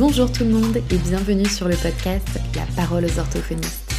[0.00, 3.92] Bonjour tout le monde et bienvenue sur le podcast La parole aux orthophonistes.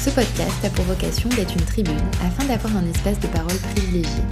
[0.00, 4.22] Ce podcast a pour vocation d'être une tribune afin d'avoir un espace de parole privilégié.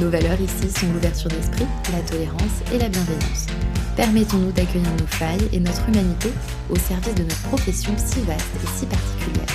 [0.00, 3.46] Nos valeurs ici sont l'ouverture d'esprit, la tolérance et la bienveillance.
[3.94, 6.30] Permettons-nous d'accueillir nos failles et notre humanité
[6.70, 9.54] au service de notre profession si vaste et si particulière.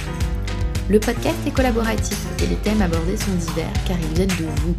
[0.89, 4.75] Le podcast est collaboratif et les thèmes abordés sont divers car ils viennent de vous,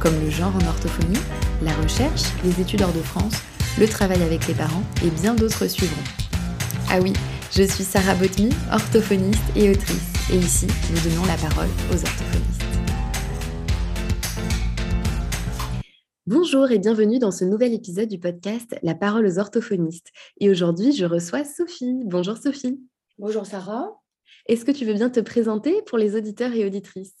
[0.00, 1.20] comme le genre en orthophonie,
[1.62, 3.34] la recherche, les études hors de France,
[3.80, 6.02] le travail avec les parents et bien d'autres suivront.
[6.90, 7.14] Ah oui,
[7.50, 12.62] je suis Sarah Botmy, orthophoniste et autrice, et ici, nous donnons la parole aux orthophonistes.
[16.26, 20.10] Bonjour et bienvenue dans ce nouvel épisode du podcast La parole aux orthophonistes.
[20.38, 22.02] Et aujourd'hui, je reçois Sophie.
[22.04, 22.78] Bonjour Sophie.
[23.16, 23.98] Bonjour Sarah.
[24.44, 27.16] Est-ce que tu veux bien te présenter pour les auditeurs et auditrices?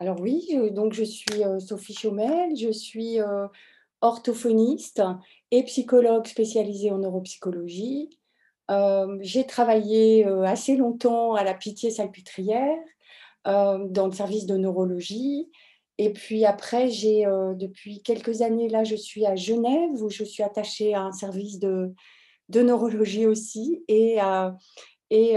[0.00, 3.46] Alors oui, donc je suis euh, Sophie Chaumel, je suis euh,
[4.02, 5.02] orthophoniste
[5.50, 8.10] et psychologue spécialisée en neuropsychologie.
[8.70, 12.76] Euh, j'ai travaillé assez longtemps à la Pitié-Salpêtrière
[13.44, 15.48] dans le service de neurologie.
[15.98, 17.24] Et puis après, j'ai
[17.54, 21.60] depuis quelques années là, je suis à Genève où je suis attachée à un service
[21.60, 21.94] de,
[22.48, 24.56] de neurologie aussi et à,
[25.10, 25.36] et,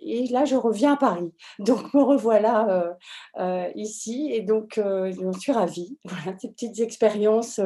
[0.00, 1.32] et, là, je reviens à Paris.
[1.58, 2.96] Donc, me revoilà
[3.38, 4.30] euh, ici.
[4.32, 5.98] Et donc, je suis ravie.
[6.04, 7.60] Voilà, ces petites expériences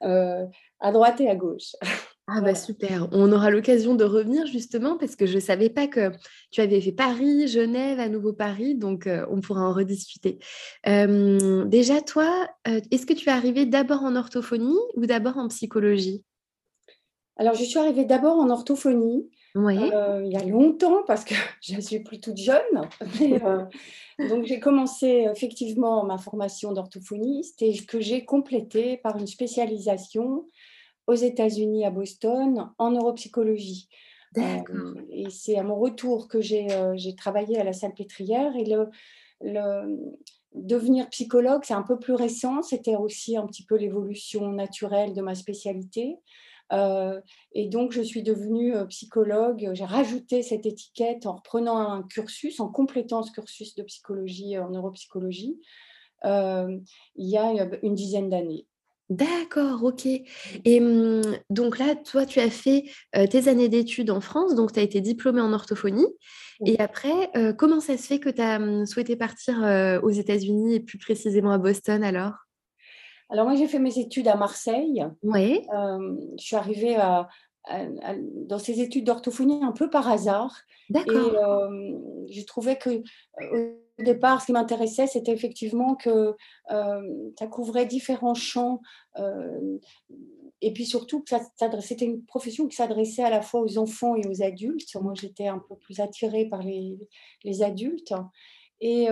[0.00, 1.72] à droite et à gauche.
[2.26, 5.88] Ah bah super, on aura l'occasion de revenir justement parce que je ne savais pas
[5.88, 6.10] que
[6.50, 10.38] tu avais fait Paris, Genève, à nouveau Paris, donc on pourra en rediscuter.
[10.86, 16.24] déjà, toi, est-ce que tu es arrivée d'abord en orthophonie ou d'abord en psychologie?
[17.36, 19.78] Alors, je suis arrivée d'abord en orthophonie oui.
[19.78, 22.62] Euh, il y a longtemps parce que je suis plus toute jeune.
[24.20, 30.46] Euh, donc j'ai commencé effectivement ma formation d'orthophoniste et que j'ai complétée par une spécialisation
[31.08, 33.88] aux États-Unis à Boston en neuropsychologie.
[34.38, 36.68] Euh, et c'est à mon retour que j'ai
[37.16, 38.88] travaillé à la Salpêtrière et le,
[39.40, 40.14] le
[40.54, 42.62] devenir psychologue, c'est un peu plus récent.
[42.62, 46.18] C'était aussi un petit peu l'évolution naturelle de ma spécialité.
[46.72, 47.20] Euh,
[47.52, 49.70] et donc, je suis devenue euh, psychologue.
[49.74, 54.70] J'ai rajouté cette étiquette en reprenant un cursus, en complétant ce cursus de psychologie en
[54.70, 55.60] neuropsychologie,
[56.24, 56.78] euh,
[57.16, 57.52] il y a
[57.82, 58.66] une dizaine d'années.
[59.10, 60.06] D'accord, ok.
[60.06, 62.84] Et mmh, donc là, toi, tu as fait
[63.30, 66.06] tes années d'études en France, donc tu as été diplômée en orthophonie.
[66.64, 70.80] Et après, comment ça se fait que tu as mmh, souhaité partir aux États-Unis et
[70.80, 72.43] plus précisément à Boston alors?
[73.34, 75.04] Alors moi, j'ai fait mes études à Marseille.
[75.24, 75.66] Oui.
[75.74, 77.28] Euh, je suis arrivée à,
[78.46, 80.56] dans ces études d'orthophonie un peu par hasard.
[80.88, 81.16] D'accord.
[81.16, 81.98] Et euh,
[82.30, 83.02] je trouvais que
[83.98, 86.36] au départ, ce qui m'intéressait, c'était effectivement que
[86.70, 88.80] euh, ça couvrait différents champs.
[90.60, 91.34] et puis surtout, que
[91.80, 94.94] c'était une profession qui s'adressait à la fois aux enfants et aux adultes.
[95.02, 96.96] Moi, j'étais un peu plus attirée par les,
[97.42, 98.14] les adultes.
[98.80, 99.08] Et,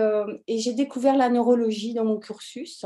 [0.47, 2.85] et j'ai découvert la neurologie dans mon cursus.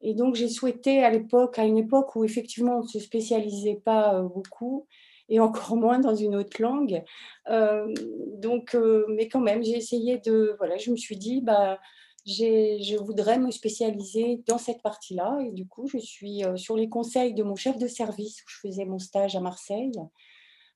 [0.00, 3.80] Et donc, j'ai souhaité à l'époque, à une époque où effectivement on ne se spécialisait
[3.84, 4.86] pas euh, beaucoup,
[5.28, 7.02] et encore moins dans une autre langue.
[7.50, 7.92] Euh,
[8.36, 10.54] donc, euh, mais quand même, j'ai essayé de.
[10.58, 11.78] Voilà, je me suis dit, bah,
[12.26, 15.38] je voudrais me spécialiser dans cette partie-là.
[15.46, 18.68] Et du coup, je suis sur les conseils de mon chef de service où je
[18.68, 19.92] faisais mon stage à Marseille.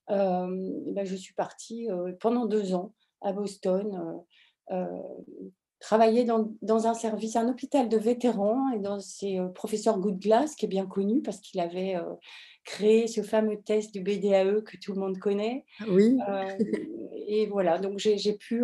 [0.09, 1.87] Ben, je suis partie
[2.19, 4.23] pendant deux ans à Boston
[5.83, 10.55] travaillé dans, dans, un service, un hôpital de vétérans, et dans c'est euh, professeur Goodglass,
[10.55, 12.13] qui est bien connu parce qu'il avait euh,
[12.63, 15.65] créé ce fameux test du BDAE que tout le monde connaît.
[15.89, 16.17] Oui.
[16.29, 16.45] Euh,
[17.27, 18.63] et voilà, donc j'ai pu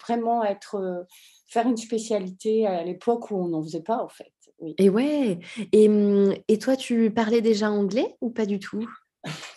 [0.00, 1.06] vraiment être,
[1.48, 4.32] faire une spécialité à l'époque où on n'en faisait pas, en fait.
[4.60, 4.76] Oui.
[4.78, 5.40] Et ouais,
[5.72, 8.88] et, hum, et toi, tu parlais déjà anglais ou pas du tout?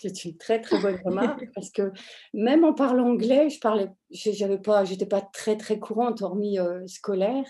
[0.02, 1.92] C'est une très très bonne remarque parce que
[2.34, 6.86] même en parlant anglais, je parlais, j'avais pas, j'étais pas très très courante hormis euh,
[6.88, 7.46] scolaire,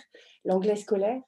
[0.46, 1.22] l'anglais scolaire.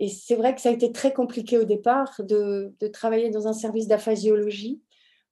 [0.00, 3.48] Et c'est vrai que ça a été très compliqué au départ de, de travailler dans
[3.48, 4.80] un service d'aphasiologie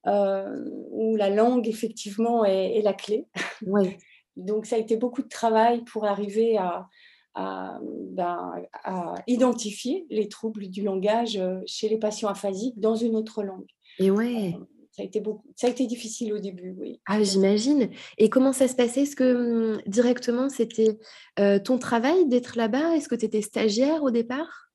[0.07, 3.27] euh, où la langue effectivement est, la clé.
[3.65, 3.97] Oui.
[4.35, 6.87] Donc ça a été beaucoup de travail pour arriver à,
[7.33, 7.79] à,
[8.11, 8.53] ben,
[8.83, 13.65] à identifier les troubles du langage euh, chez les patients aphasiques dans une autre langue.
[13.99, 14.53] Et ouais
[14.97, 16.99] ça a été beaucoup, ça a été difficile au début, oui.
[17.05, 17.91] Ah, j'imagine.
[18.17, 19.03] Et comment ça se passait?
[19.03, 20.97] Est-ce que mmh, directement c'était
[21.39, 22.95] euh, ton travail d'être là-bas?
[22.95, 24.71] Est-ce que tu étais stagiaire au départ?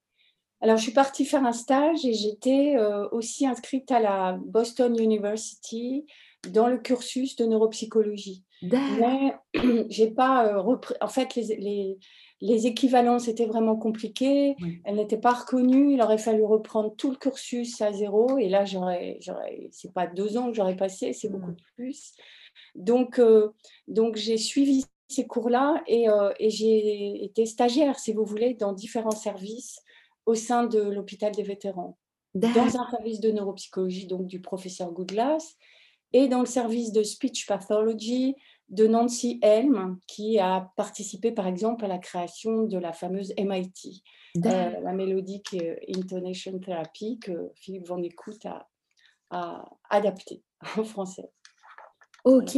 [0.60, 4.96] Alors, je suis partie faire un stage et j'étais euh, aussi inscrite à la Boston
[4.96, 6.06] University
[6.48, 8.44] dans le cursus de neuropsychologie.
[8.62, 9.34] Mais
[9.88, 10.94] j'ai pas euh, repris.
[11.00, 11.98] En fait, les, les,
[12.42, 17.16] les équivalences étaient vraiment compliquées, elles n'étaient pas reconnues, il aurait fallu reprendre tout le
[17.16, 21.28] cursus à zéro, et là, j'aurais, j'aurais, c'est pas deux ans que j'aurais passé, c'est
[21.28, 22.12] beaucoup plus.
[22.74, 23.20] Donc,
[23.86, 26.06] donc j'ai suivi ces cours-là et,
[26.40, 29.78] et j'ai été stagiaire, si vous voulez, dans différents services
[30.26, 31.96] au sein de l'hôpital des vétérans,
[32.34, 35.56] dans un service de neuropsychologie donc du professeur Goodlass
[36.12, 38.34] et dans le service de speech pathology
[38.72, 44.02] de Nancy Helm, qui a participé par exemple à la création de la fameuse MIT,
[44.38, 45.56] euh, la Melodic
[45.94, 48.66] Intonation Therapy que Philippe Van Écoute a,
[49.30, 50.42] a adaptée
[50.78, 51.30] en français.
[52.24, 52.56] Ok.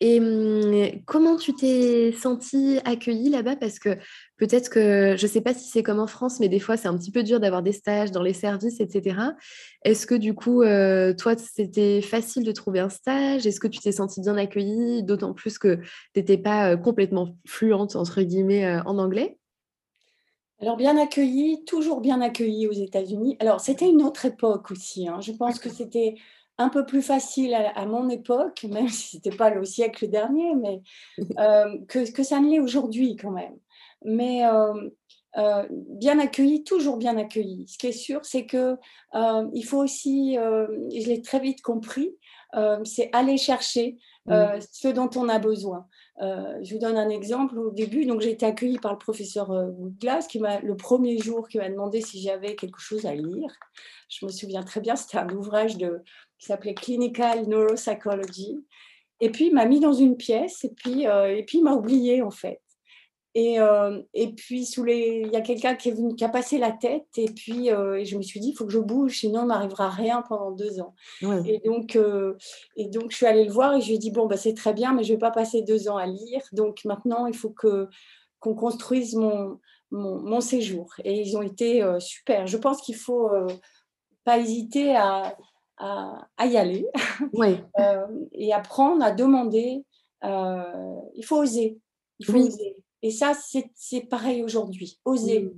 [0.00, 3.56] Et mmh, comment tu t'es sentie accueillie là-bas?
[3.56, 3.98] Parce que
[4.38, 6.88] peut-être que, je ne sais pas si c'est comme en France, mais des fois, c'est
[6.88, 9.16] un petit peu dur d'avoir des stages dans les services, etc.
[9.84, 13.46] Est-ce que du coup, euh, toi, c'était facile de trouver un stage?
[13.46, 15.02] Est-ce que tu t'es sentie bien accueillie?
[15.02, 15.82] D'autant plus que tu
[16.16, 19.36] n'étais pas euh, complètement fluente, entre guillemets, euh, en anglais?
[20.58, 23.36] Alors, bien accueillie, toujours bien accueillie aux États-Unis.
[23.40, 25.06] Alors, c'était une autre époque aussi.
[25.06, 25.20] Hein.
[25.20, 26.14] Je pense que c'était
[26.58, 30.54] un peu plus facile à, mon époque, même si ce n'était pas le siècle dernier,
[30.54, 30.82] mais
[31.38, 33.56] euh, que, que, ça ne l'est aujourd'hui quand même.
[34.04, 34.90] Mais euh,
[35.38, 37.66] euh, bien accueilli, toujours bien accueilli.
[37.68, 38.76] Ce qui est sûr, c'est que
[39.14, 42.14] il faut aussi, je l'ai très vite compris,
[42.84, 43.96] c'est aller chercher
[44.28, 45.86] ce dont on a besoin.
[46.20, 47.58] je vous donne un exemple.
[47.58, 49.50] Au début, donc j'ai été accueillie par le professeur
[50.00, 53.50] Glass, qui m'a le premier jour qui m'a demandé si j'avais quelque chose à lire.
[54.10, 56.02] Je me souviens très bien, c'était un ouvrage de
[56.42, 58.66] qui s'appelait Clinical Neuropsychology.
[59.20, 61.72] Et puis, il m'a mis dans une pièce et puis, euh, et puis il m'a
[61.72, 62.60] oublié, en fait.
[63.34, 65.22] Et, euh, et puis, sous les...
[65.24, 67.94] il y a quelqu'un qui, est venu, qui a passé la tête et puis euh,
[67.94, 70.50] et je me suis dit, il faut que je bouge, sinon il m'arrivera rien pendant
[70.50, 70.94] deux ans.
[71.46, 71.96] Et, donc,
[72.76, 74.54] et donc, je suis allée le voir et je lui ai dit, bon, bah, c'est
[74.54, 76.42] très bien, mais je ne vais pas passer deux ans à lire.
[76.50, 77.88] Donc, maintenant, il faut que,
[78.40, 79.60] qu'on construise mon,
[79.92, 80.92] mon, mon, séjour.
[81.04, 82.48] Et ils ont été super.
[82.48, 83.30] Je pense qu'il ne faut
[84.24, 85.36] pas hésiter à
[85.78, 86.86] à, y aller
[87.78, 89.84] euh, et apprendre à demander.
[90.24, 91.78] Euh, il faut oser.
[92.18, 92.76] Il faut oser.
[93.02, 93.32] Et ça,
[93.74, 95.00] c'est pareil aujourd'hui.
[95.04, 95.52] Oser.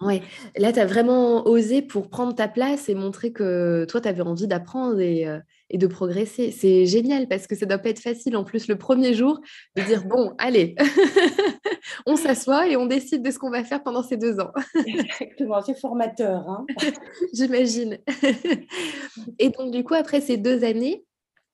[0.00, 0.22] Oui,
[0.56, 4.22] là, tu as vraiment osé pour prendre ta place et montrer que toi, tu avais
[4.22, 5.38] envie d'apprendre et, euh,
[5.74, 6.50] et, de progresser.
[6.50, 9.40] C'est génial parce que ça doit pas être facile en plus le premier jour
[9.76, 10.74] de dire bon, allez,
[12.06, 14.52] on s'assoit et on décide de ce qu'on va faire pendant ces deux ans.
[14.86, 16.48] Exactement, c'est formateur.
[16.48, 16.66] Hein
[17.32, 17.98] J'imagine.
[19.38, 21.04] et donc, du coup, après ces deux années,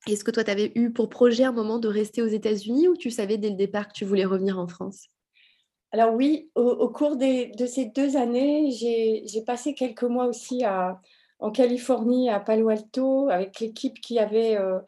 [0.07, 2.97] est-ce que toi, tu avais eu pour projet un moment de rester aux États-Unis ou
[2.97, 5.09] tu savais dès le départ que tu voulais revenir en France?
[5.93, 10.63] Alors oui, au, cours de ces deux années, j'ai passé quelques mois aussi
[11.41, 14.79] en Californie, à Palo Alto, avec l'équipe qui avait, euh,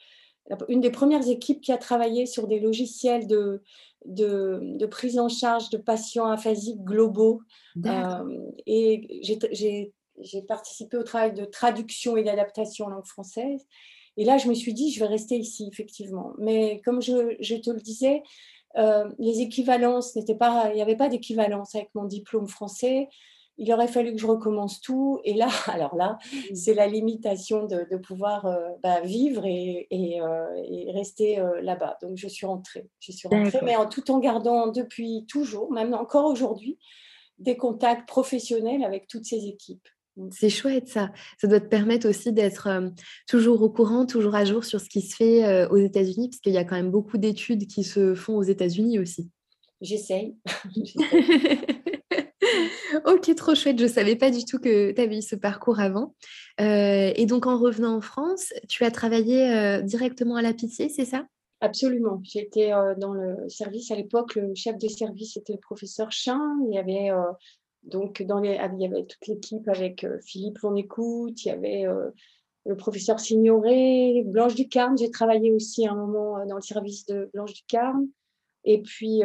[0.68, 3.62] une des premières équipes qui a travaillé sur des logiciels de,
[4.04, 7.40] de, prise en charge de patients aphasiques globaux.
[7.84, 13.66] Euh, et j'ai participé au travail de traduction et d'adaptation en langue française.
[14.18, 16.32] Et là, je me suis dit, je vais rester ici, effectivement.
[16.38, 18.22] Mais comme je, je te le disais,
[18.76, 23.08] euh, les équivalences n'étaient pas, il n'y avait pas d'équivalence avec mon diplôme français.
[23.58, 25.20] Il aurait fallu que je recommence tout.
[25.24, 26.18] Et là, alors là,
[26.54, 29.86] c'est la limitation de, pouvoir euh, bah, vivre et,
[30.20, 31.98] euh, rester là-bas.
[32.02, 32.88] Donc, je suis rentrée.
[33.00, 36.78] Je suis rentrée, mais en, tout en gardant depuis toujours, même encore aujourd'hui,
[37.38, 39.86] des contacts professionnels avec toutes ces équipes.
[40.30, 41.10] C'est chouette ça.
[41.40, 42.68] Ça doit te permettre aussi d'être
[43.26, 46.52] toujours au courant, toujours à jour sur ce qui se fait aux États-Unis, parce qu'il
[46.52, 49.30] y a quand même beaucoup d'études qui se font aux États-Unis aussi.
[49.82, 50.36] J'essaye.
[53.04, 53.78] ok, trop chouette.
[53.78, 56.14] Je ne savais pas du tout que tu avais eu ce parcours avant.
[56.58, 61.26] et donc en revenant en France, tu as travaillé directement à la pitié, c'est ça?
[61.60, 62.20] Absolument.
[62.24, 64.34] J'étais dans le service à l'époque.
[64.34, 66.58] Le chef de service était le professeur Chin.
[66.68, 67.10] Il y avait
[67.82, 71.50] donc, dans les, il y avait toute l'équipe avec euh, Philippe L'on écoute, il y
[71.50, 72.10] avait euh,
[72.64, 74.96] le professeur Signoret, Blanche Ducarme.
[74.96, 78.06] J'ai travaillé aussi un moment euh, dans le service de Blanche Ducarme.
[78.64, 79.22] Et puis,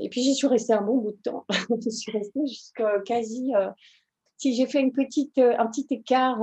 [0.00, 1.44] et puis j'y suis restée un bon bout de temps.
[1.84, 3.52] je suis restée jusqu'à quasi.
[4.36, 6.40] si j'ai fait une petite, un petit écart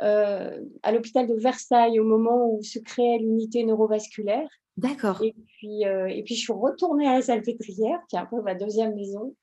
[0.00, 4.48] à l'hôpital de Versailles au moment où se créait l'unité neurovasculaire.
[4.76, 5.22] D'accord.
[5.22, 8.54] Et puis, et puis je suis retournée à la Salpêtrière, qui est un peu ma
[8.54, 9.34] deuxième maison.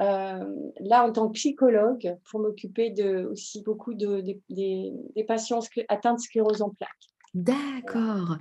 [0.00, 6.14] Euh, là, en tant que psychologue, pour m'occuper de, aussi beaucoup de, des patients atteints
[6.14, 6.90] de sclérose en plaques.
[7.34, 8.36] D'accord.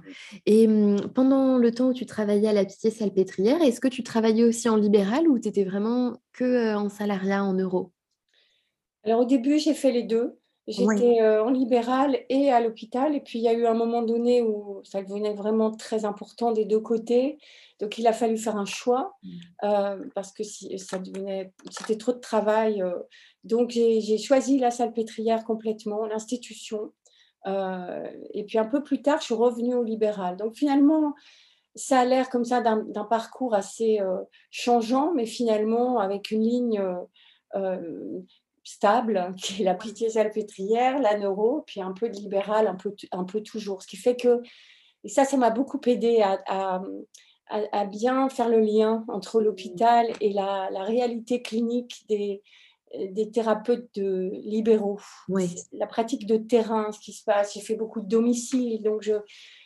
[0.45, 4.03] Et mmh, pendant le temps où tu travaillais à la Pitié Salpêtrière, est-ce que tu
[4.03, 7.91] travaillais aussi en libéral ou tu étais vraiment que euh, en salariat en euros?
[9.03, 10.37] Alors au début, j'ai fait les deux.
[10.69, 13.15] J'étais en libéral et à l'hôpital.
[13.15, 16.51] Et puis, il y a eu un moment donné où ça devenait vraiment très important
[16.51, 17.37] des deux côtés.
[17.79, 20.09] Donc, il a fallu faire un choix mmh.
[20.13, 22.83] parce que si, ça devenait, c'était trop de travail.
[23.45, 26.91] donc, j'ai choisi la salpêtrière complètement, l'institution.
[28.33, 30.37] Et puis, un peu plus tard, je suis revenue au libéral.
[30.37, 31.13] Donc, finalement,
[31.75, 33.99] ça a l'air comme ça d'un parcours assez
[34.51, 36.83] changeant, mais finalement, avec une ligne
[38.67, 42.93] stable, qui est la pitié salpêtrière, la neuro, puis un peu de libéral, un peu,
[43.11, 43.81] un peu toujours.
[43.81, 44.41] Ce qui fait que,
[45.03, 46.81] et ça, ça m'a beaucoup aidé à,
[47.49, 52.41] à, bien faire le lien entre l'hôpital et la, la, réalité clinique des,
[52.93, 54.99] des thérapeutes de libéraux.
[55.29, 55.55] Oui.
[55.73, 57.53] La pratique de terrain, ce qui se passe.
[57.53, 59.15] J'ai fait beaucoup de domiciles, donc je,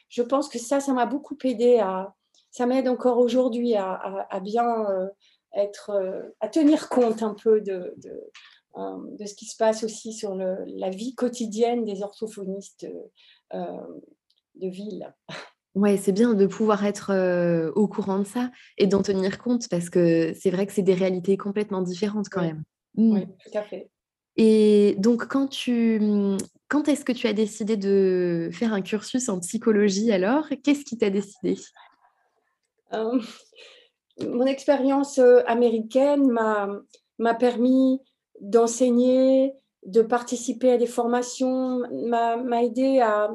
[0.09, 2.13] je pense que ça, ça m'a beaucoup aidé à,
[2.49, 3.93] ça m'aide encore aujourd'hui à,
[4.29, 5.07] à, bien euh,
[5.53, 8.21] être, euh, à tenir compte un peu de, de,
[8.77, 12.87] euh, de ce qui se passe aussi sur le, la vie quotidienne des orthophonistes
[13.53, 13.65] euh,
[14.55, 15.13] de ville.
[15.73, 19.69] Ouais, c'est bien de pouvoir être euh, au courant de ça et d'en tenir compte
[19.69, 22.63] parce que c'est vrai que c'est des réalités complètement différentes quand même.
[22.97, 23.35] Oui, mmh.
[23.43, 23.89] tout à fait.
[24.37, 26.01] Et donc, quand tu,
[26.69, 30.47] quand est-ce que tu as décidé de faire un cursus en psychologie alors?
[30.63, 31.57] Qu'est-ce qui t'a décidé?
[34.19, 37.99] Mon expérience américaine m'a permis
[38.39, 39.53] d'enseigner,
[39.85, 43.31] de participer à des formations, m'a aidé à,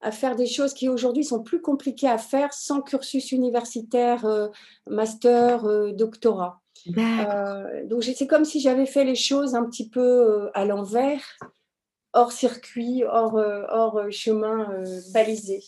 [0.00, 4.48] à, faire des choses qui aujourd'hui sont plus compliquées à faire sans cursus universitaire, euh,
[4.86, 6.60] master, euh, doctorat.
[6.86, 11.22] Euh, donc c'est comme si j'avais fait les choses un petit peu à l'envers,
[12.12, 14.82] hors circuit, hors, hors chemin
[15.12, 15.62] balisé.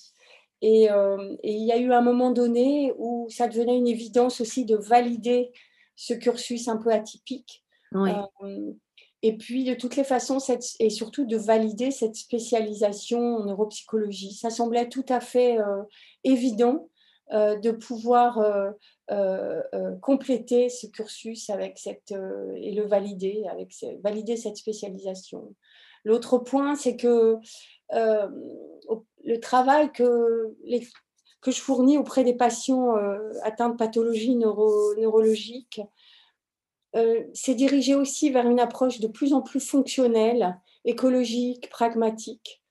[0.63, 4.65] Et, et, il y a eu un moment donné où ça devenait une évidence aussi
[4.65, 5.53] de valider
[5.97, 7.65] ce cursus un peu atypique
[7.95, 8.73] euh,
[9.23, 10.39] et puis, de toutes les façons,
[10.79, 14.33] et surtout de valider cette spécialisation en neuropsychologie.
[14.33, 15.83] Ça semblait tout à fait euh,
[16.25, 16.89] évident
[17.33, 18.43] euh, de pouvoir
[20.01, 22.13] compléter ce cursus avec cette,
[22.57, 23.75] et le valider, avec
[24.05, 25.55] valider cette spécialisation.
[26.05, 27.37] L'autre point, c'est que
[27.93, 30.55] le travail que,
[31.41, 32.95] que je fournis auprès des patients
[33.43, 35.81] atteints de pathologies neuro, neurologiques
[36.97, 42.65] euh, s'est dirigé aussi vers une approche de plus en plus fonctionnelle, écologique, pragmatique,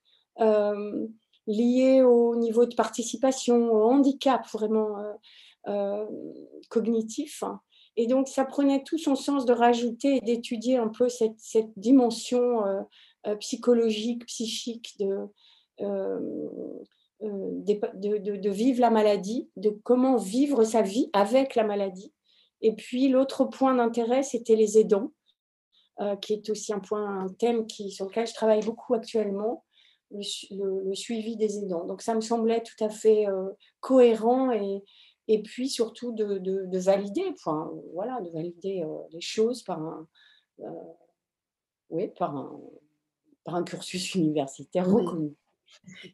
[1.50, 4.98] euh, liée au niveau de participation, au handicap vraiment
[5.68, 6.06] euh,
[6.70, 7.44] cognitif.
[7.96, 11.36] Et donc, ça prenait tout son sens de rajouter et d'étudier un peu cette,
[11.76, 12.64] dimension
[13.40, 15.28] psychologique, psychique de,
[17.22, 22.14] de, vivre la maladie, de comment vivre sa vie avec la maladie.
[22.62, 25.12] Et puis l'autre point d'intérêt, c'était les aidants,
[26.02, 29.64] euh, qui est aussi un point, un thème qui, sur lequel je travaille beaucoup actuellement,
[30.12, 31.86] le, suivi des aidants.
[31.86, 33.50] Donc ça me semblait tout à fait euh,
[33.80, 34.84] cohérent et,
[35.28, 40.08] et puis surtout de, de, valider, enfin, voilà, de valider euh, les choses par un,
[41.90, 42.60] oui, par un,
[43.44, 45.34] par un cursus universitaire reconnu.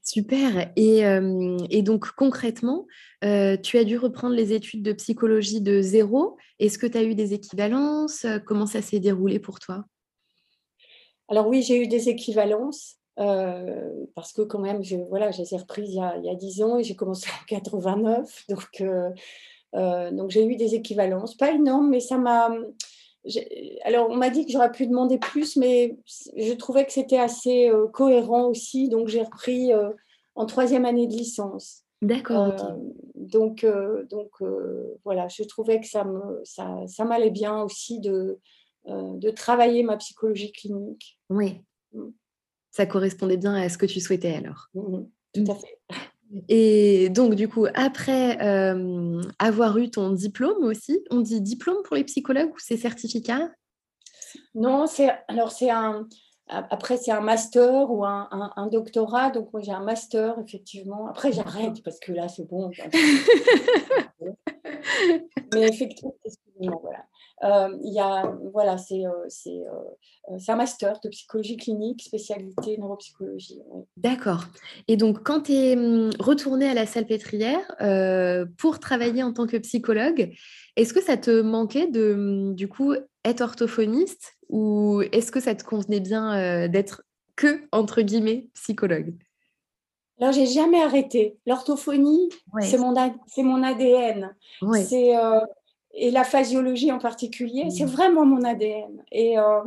[0.03, 0.71] Super.
[0.75, 2.85] Et, donc concrètement,
[3.21, 6.37] tu as dû reprendre les études de psychologie de zéro.
[6.59, 8.25] Est-ce que tu as eu des équivalences?
[8.45, 9.85] Comment ça s'est déroulé pour toi?
[11.27, 12.99] Alors oui, j'ai eu des équivalences.
[13.15, 16.63] Parce que quand même, je, voilà, je les ai reprises il y a, il 10
[16.63, 18.45] ans et j'ai commencé en 89.
[18.50, 18.84] Donc,
[19.74, 21.36] donc j'ai eu des équivalences.
[21.36, 22.50] Pas énormes, mais ça m'a
[23.84, 25.98] alors, on m'a dit que j'aurais pu demander plus, mais
[26.38, 29.89] je trouvais que c'était assez euh, cohérent aussi, donc j'ai repris euh,
[30.36, 31.84] en troisième année de licence.
[32.01, 32.53] D'accord.
[32.62, 32.75] Euh,
[33.15, 33.65] donc,
[34.10, 34.29] donc
[35.03, 38.39] voilà, je trouvais que ça me, ça, ça m'allait bien aussi de,
[38.86, 41.17] de travailler ma psychologie clinique.
[41.29, 41.62] Oui.
[41.93, 42.10] Mm.
[42.75, 44.67] Ça correspondait bien à ce que tu souhaitais alors.
[44.75, 45.08] Mm-hmm.
[45.34, 45.77] tout à fait.
[46.50, 51.96] Et donc, du coup, après euh, avoir eu ton diplôme aussi, on dit diplôme pour
[51.96, 53.50] les psychologues ou c'est certificat?
[54.53, 56.05] Non, c'est alors c'est un
[56.48, 59.29] après c'est un master ou un, un, doctorat.
[59.29, 61.08] Donc moi j'ai un master effectivement.
[61.08, 62.72] Après j'arrête parce que là c'est bon.
[65.53, 66.13] Mais effectivement,
[66.82, 67.05] voilà.
[67.43, 72.77] Euh, il y a, voilà, c'est, euh, euh, c'est un master de psychologie clinique, spécialité
[72.77, 73.59] neuropsychologie.
[73.97, 74.45] D'accord.
[74.87, 77.75] Et donc, quand tu es hum, retourné à la salpêtrière
[78.57, 80.33] pour travailler en tant que psychologue,
[80.75, 82.93] est-ce que ça te manquait de, hum, du coup,
[83.25, 87.03] être orthophoniste ou est-ce que ça te convenait bien d'être
[87.35, 89.13] que, entre guillemets, psychologue?
[90.21, 91.37] Alors, j'ai jamais arrêté.
[91.45, 92.29] L'orthophonie,
[92.61, 92.93] c'est mon,
[93.27, 94.33] c'est mon ADN.
[94.87, 95.13] C'est,
[95.95, 97.89] et la physiologie en particulier, c'est mmh.
[97.89, 99.03] vraiment mon ADN.
[99.11, 99.61] Et euh,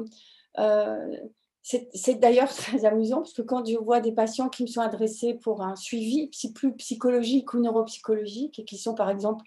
[0.58, 1.16] euh,
[1.62, 5.34] c'est d'ailleurs très amusant parce que quand je vois des patients qui me sont adressés
[5.34, 9.44] pour un suivi plus psychologique ou neuropsychologique et qui sont par exemple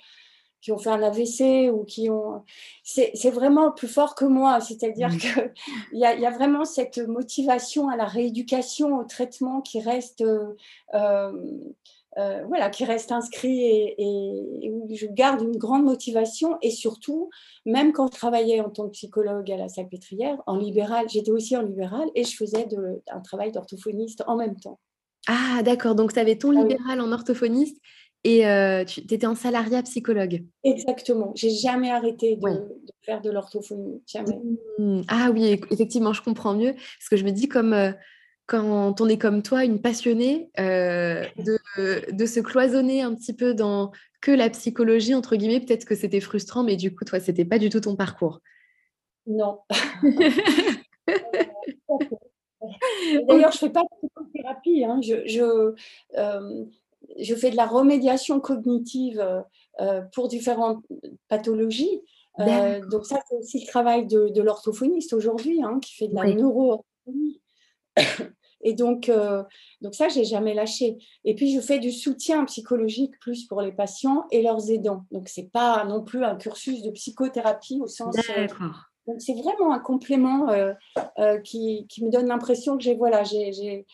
[0.62, 2.44] qui ont fait un AVC ou qui ont...
[2.84, 5.18] C'est vraiment plus fort que moi, c'est-à-dire mmh.
[5.18, 5.52] qu'il
[5.94, 11.64] y, a, y a vraiment cette motivation à la rééducation, au traitement qui reste euh,
[12.18, 13.62] euh, voilà, qui reste inscrit
[13.98, 16.58] et, où je garde une grande motivation.
[16.62, 17.30] Et surtout,
[17.66, 21.56] même quand je travaillais en tant que psychologue à la Salpêtrière, en libéral, j'étais aussi
[21.56, 22.68] en libéral et je faisais
[23.12, 24.80] un travail d'orthophoniste en même temps.
[25.28, 25.96] Ah, d'accord.
[25.96, 27.78] Donc, tu avais ton ah libéral en orthophoniste
[28.24, 30.44] et euh, tu étais en salariat psychologue.
[30.64, 31.32] Exactement.
[31.36, 32.50] J'ai jamais arrêté de,
[33.04, 34.02] faire de l'orthophonie.
[34.06, 34.40] Jamais.
[34.78, 35.02] Mmh.
[35.08, 36.74] Ah oui, effectivement, je comprends mieux.
[36.74, 37.74] Parce que je me dis comme.
[37.74, 37.92] Euh,
[38.48, 43.92] quand on est comme toi, une passionnée, euh, de, se cloisonner un petit peu dans
[44.22, 47.60] que la psychologie, entre guillemets, peut-être que c'était frustrant, mais du coup, toi, c'était pas
[47.60, 48.42] du tout ton parcours.
[49.26, 49.60] Non.
[53.28, 54.84] D'ailleurs, je fais pas de psychothérapie.
[54.84, 55.00] Hein.
[55.02, 55.74] Je,
[56.18, 56.66] euh,
[57.18, 59.44] je, fais de la remédiation cognitive
[59.80, 60.84] euh, pour différentes
[61.28, 62.02] pathologies.
[62.38, 67.41] donc ça, c'est aussi le travail de, l'orthophoniste aujourd'hui, hein, qui fait de la neuro-orthophonie.
[68.64, 69.44] Et donc, euh,
[69.82, 70.98] donc ça, j'ai jamais lâché.
[71.26, 75.06] Et puis, je fais du soutien psychologique plus pour les patients et leurs aidants.
[75.12, 78.16] Donc, c'est pas non plus un cursus de psychothérapie au sens.
[78.38, 78.48] Euh,
[79.08, 83.86] donc, c'est vraiment un complément euh, qui, qui, me donne l'impression que j'ai voilà, j'ai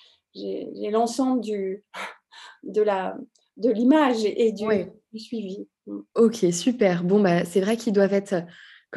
[0.91, 1.83] l'ensemble du
[2.63, 3.17] de la
[3.55, 4.65] de l'image et du,
[5.13, 5.67] du, suivi.
[5.87, 5.99] Mm.
[6.15, 7.03] Ok, super.
[7.03, 8.43] Bon, bah, c'est vrai qu'ils doivent être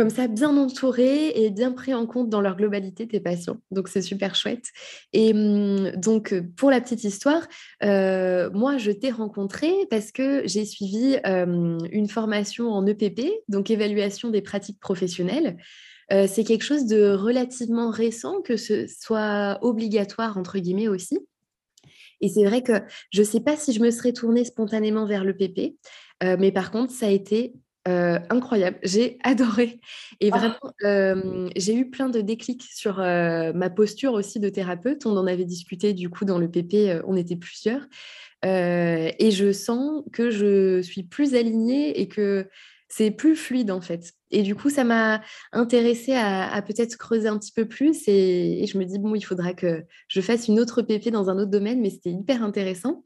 [0.00, 3.59] comme ça bien entourés et bien pris en compte dans leur globalité tes patients.
[3.71, 4.64] Donc c'est super chouette.
[5.12, 7.47] Et hum, donc pour la petite histoire,
[7.83, 14.30] euh, moi je t'ai rencontré parce que j'ai suivi une formation en EPP, donc évaluation
[14.30, 15.59] des pratiques professionnelles.
[16.14, 21.19] Euh, c'est quelque chose de relativement récent que ce soit obligatoire entre guillemets aussi.
[22.23, 22.80] Et c'est vrai que
[23.12, 25.76] je sais pas si je me serais tournée spontanément vers l'EPP,
[26.23, 27.52] euh, mais par contre, ça a été
[27.90, 29.80] euh, incroyable, j'ai adoré.
[30.20, 30.38] Et ah.
[30.38, 35.06] vraiment, j'ai eu plein de déclics sur ma posture aussi de thérapeute.
[35.06, 37.82] On en avait discuté du coup dans le PP, on était plusieurs.
[38.45, 42.49] et je sens que je suis plus alignée et que
[42.88, 44.12] c'est plus fluide en fait.
[44.32, 48.06] Et du coup, ça m'a intéressée à, peut-être creuser un petit peu plus.
[48.06, 51.38] Et, je me dis, bon, il faudra que je fasse une autre PP dans un
[51.38, 53.02] autre domaine, mais c'était hyper intéressant.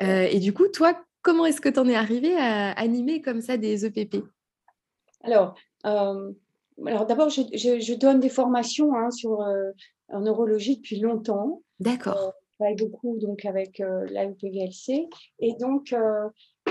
[0.00, 3.56] et du coup, toi, Comment est-ce que tu en es arrivé à animer comme ça
[3.56, 4.24] des EPP
[5.24, 6.32] Alors, euh,
[6.86, 9.72] alors d'abord, je, donne des formations hein, sur, euh,
[10.08, 11.62] en neurologie depuis longtemps.
[11.80, 12.16] D'accord.
[12.16, 15.08] Euh, je travaille beaucoup donc, avec la UPVLC.
[15.40, 15.92] Et donc,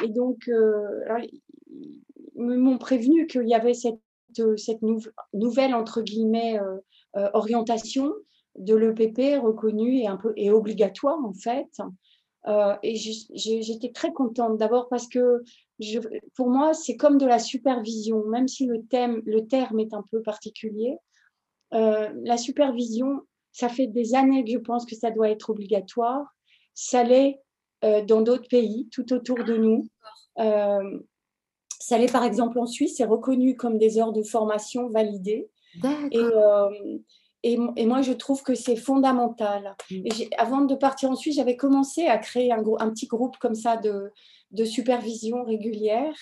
[0.01, 2.01] et donc ils
[2.37, 3.99] m'ont prévenu qu'il y avait cette,
[4.55, 4.79] cette
[5.33, 6.61] nouvelle, entre guillemets,
[7.33, 8.13] orientation
[8.57, 11.81] de l'EPP reconnue et, un peu, et obligatoire, en fait.
[12.47, 15.43] Euh, et j'étais très contente d'abord parce que
[15.79, 15.99] je,
[16.35, 20.03] pour moi, c'est comme de la supervision, même si le, thème, le terme est un
[20.11, 20.97] peu particulier.
[21.73, 26.25] Euh, la supervision, ça fait des années que je pense que ça doit être obligatoire.
[26.75, 27.41] Ça l'est
[27.83, 29.87] euh, dans d'autres pays, tout autour de nous.
[30.37, 35.49] ça l'est par exemple en Suisse, c'est reconnu comme des heures de formation validées.
[36.11, 36.19] Et,
[37.47, 39.75] et, moi, je trouve que c'est fondamental.
[39.91, 40.07] Mm.
[40.39, 43.77] avant de partir en Suisse, j'avais commencé à créer un, un, petit groupe comme ça
[43.77, 44.11] de,
[44.49, 46.15] de supervision régulière,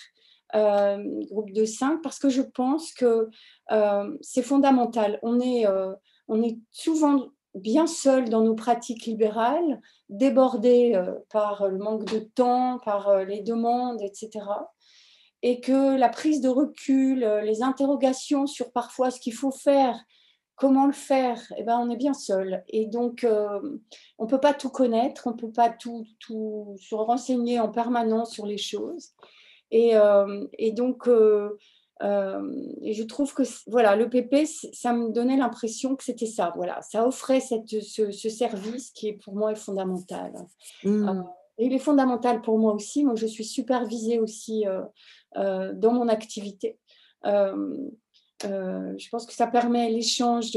[0.54, 3.30] euh, groupe de cinq, parce que je pense que
[3.72, 5.18] euh, c'est fondamental.
[5.24, 5.94] On est, euh,
[6.28, 12.80] on est souvent bien seul dans nos pratiques libérales, débordés par le manque de temps,
[12.84, 14.46] par les demandes, etc.
[15.42, 20.04] Et que la prise de recul, les interrogations sur parfois ce qu'il faut faire,
[20.56, 21.42] Comment le faire?
[21.58, 22.63] Eh ben, On est bien seul.
[22.68, 23.60] Et donc, euh,
[24.20, 27.70] on ne peut pas tout connaître, on ne peut pas tout, tout, se renseigner en
[27.70, 29.10] permanence sur les choses.
[29.72, 31.50] Et, euh, et donc, euh,
[32.82, 36.54] et je trouve que voilà, le PP, ça me donnait l'impression que c'était ça.
[36.56, 40.34] Voilà, ça offrait cette, ce, service qui est pour moi est fondamental.
[40.84, 41.24] Mmh.
[41.58, 43.04] et il est fondamental pour moi aussi.
[43.04, 44.66] Moi, je suis supervisée aussi
[45.36, 46.78] dans mon activité.
[47.26, 47.89] Euh,
[48.41, 50.52] je pense que ça permet l'échange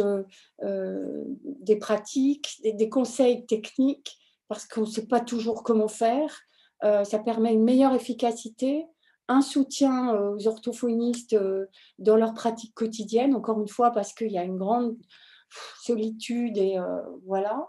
[0.63, 4.17] euh, des pratiques, des, conseils techniques,
[4.49, 6.41] parce qu'on ne sait pas toujours comment faire.
[6.85, 8.87] Euh, ça permet une meilleure efficacité,
[9.29, 11.37] un soutien aux orthophonistes
[11.99, 14.97] dans leur pratique quotidienne, encore une fois, parce qu'il y a une grande
[15.83, 16.77] solitude et
[17.25, 17.69] voilà.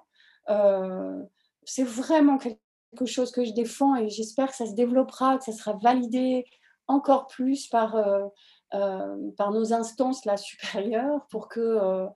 [1.64, 5.52] C'est vraiment quelque chose que je défends et j'espère que ça se développera, que ça
[5.52, 6.46] sera validé
[6.88, 8.26] encore plus par euh,
[8.72, 12.08] par nos instances là, supérieures pour que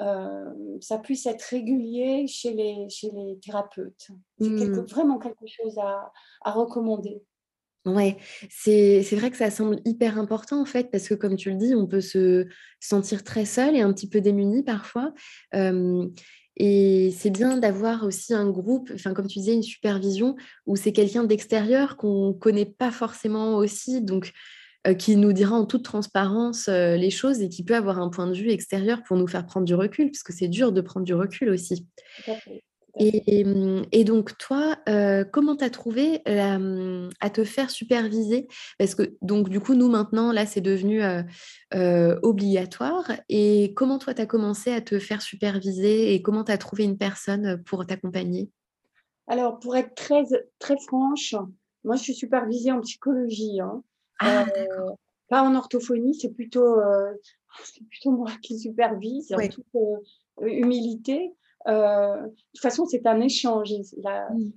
[0.00, 0.44] euh,
[0.80, 4.08] ça puisse être régulier chez les, chez les thérapeutes.
[4.40, 4.86] C'est mmh.
[4.88, 7.22] vraiment quelque chose à, à recommander.
[7.84, 8.18] Ouais,
[8.50, 11.74] c'est vrai que ça semble hyper important en fait, parce que comme tu le dis,
[11.74, 12.46] on peut se
[12.80, 15.14] sentir très seul et un petit peu démuni parfois.
[16.56, 20.92] et c'est bien d'avoir aussi un groupe, enfin comme tu disais, une supervision où c'est
[20.92, 24.32] quelqu'un d'extérieur qu'on ne connaît pas forcément aussi, donc
[24.96, 28.34] qui nous dira en toute transparence les choses et qui peut avoir un point de
[28.34, 31.14] vue extérieur pour nous faire prendre du recul, parce que c'est dur de prendre du
[31.14, 31.86] recul aussi.
[33.00, 34.76] Mmh, et, donc, toi,
[35.32, 38.48] comment tu as trouvé mmh, à te faire superviser?
[38.78, 41.02] Parce que, donc, du coup, nous, maintenant, là, c'est devenu
[41.72, 43.12] obligatoire.
[43.28, 46.14] Et comment, toi, tu as commencé à te faire superviser?
[46.14, 48.50] Et comment tu as trouvé une personne pour t'accompagner?
[49.28, 50.24] Alors, pour être très,
[50.58, 51.34] très franche,
[51.84, 53.60] moi, je suis supervisée en psychologie.
[53.60, 53.82] Hein.
[54.20, 54.46] Ah,
[55.28, 56.76] pas en orthophonie, c'est plutôt,
[57.90, 59.66] plutôt moi qui supervise, en toute
[60.42, 61.32] humilité.
[61.66, 63.72] Euh, de toute façon, c'est un échange.
[63.72, 64.50] Mm.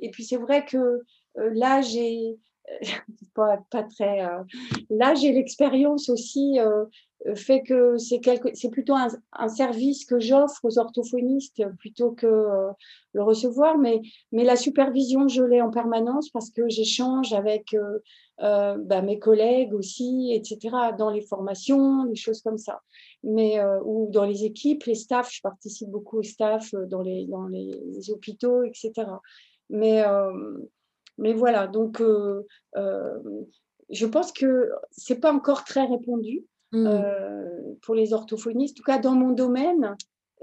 [0.00, 2.36] Et puis, c'est vrai que euh, là, j'ai
[3.34, 4.24] pas, pas, très.
[4.24, 4.42] Euh,
[4.90, 6.58] là, j'ai l'expérience aussi
[7.34, 8.20] fait que c'est
[8.54, 12.68] c'est plutôt un, service que j'offre aux orthophonistes plutôt que
[13.12, 14.00] le recevoir, mais,
[14.32, 17.76] mais la supervision, je l'ai en permanence parce que j'échange avec
[18.38, 22.80] bah, mes collègues aussi, etc., dans les formations, des choses comme ça
[23.22, 27.02] mais euh, ou dans les équipes, les staffs, je participe beaucoup au staff euh, dans
[27.02, 28.92] les, dans les, hôpitaux, etc.
[29.68, 30.58] Mais, euh,
[31.18, 32.02] mais voilà, donc
[33.90, 37.76] je pense que ce n'est pas encore très répondu mmh.
[37.82, 38.76] pour les orthophonistes.
[38.76, 39.96] En tout cas, dans mon domaine,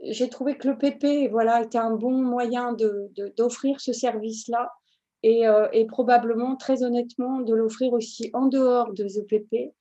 [0.04, 2.74] j'ai trouvé que le PP voilà, était un bon moyen
[3.36, 4.72] d'offrir de, ce service-là
[5.24, 9.74] et, et, probablement, très honnêtement, de l'offrir aussi en dehors de EPP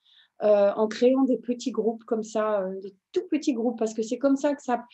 [0.43, 4.03] euh, en créant des petits groupes comme ça, euh, des tout petits groupes, parce que
[4.03, 4.85] c'est comme ça que ça,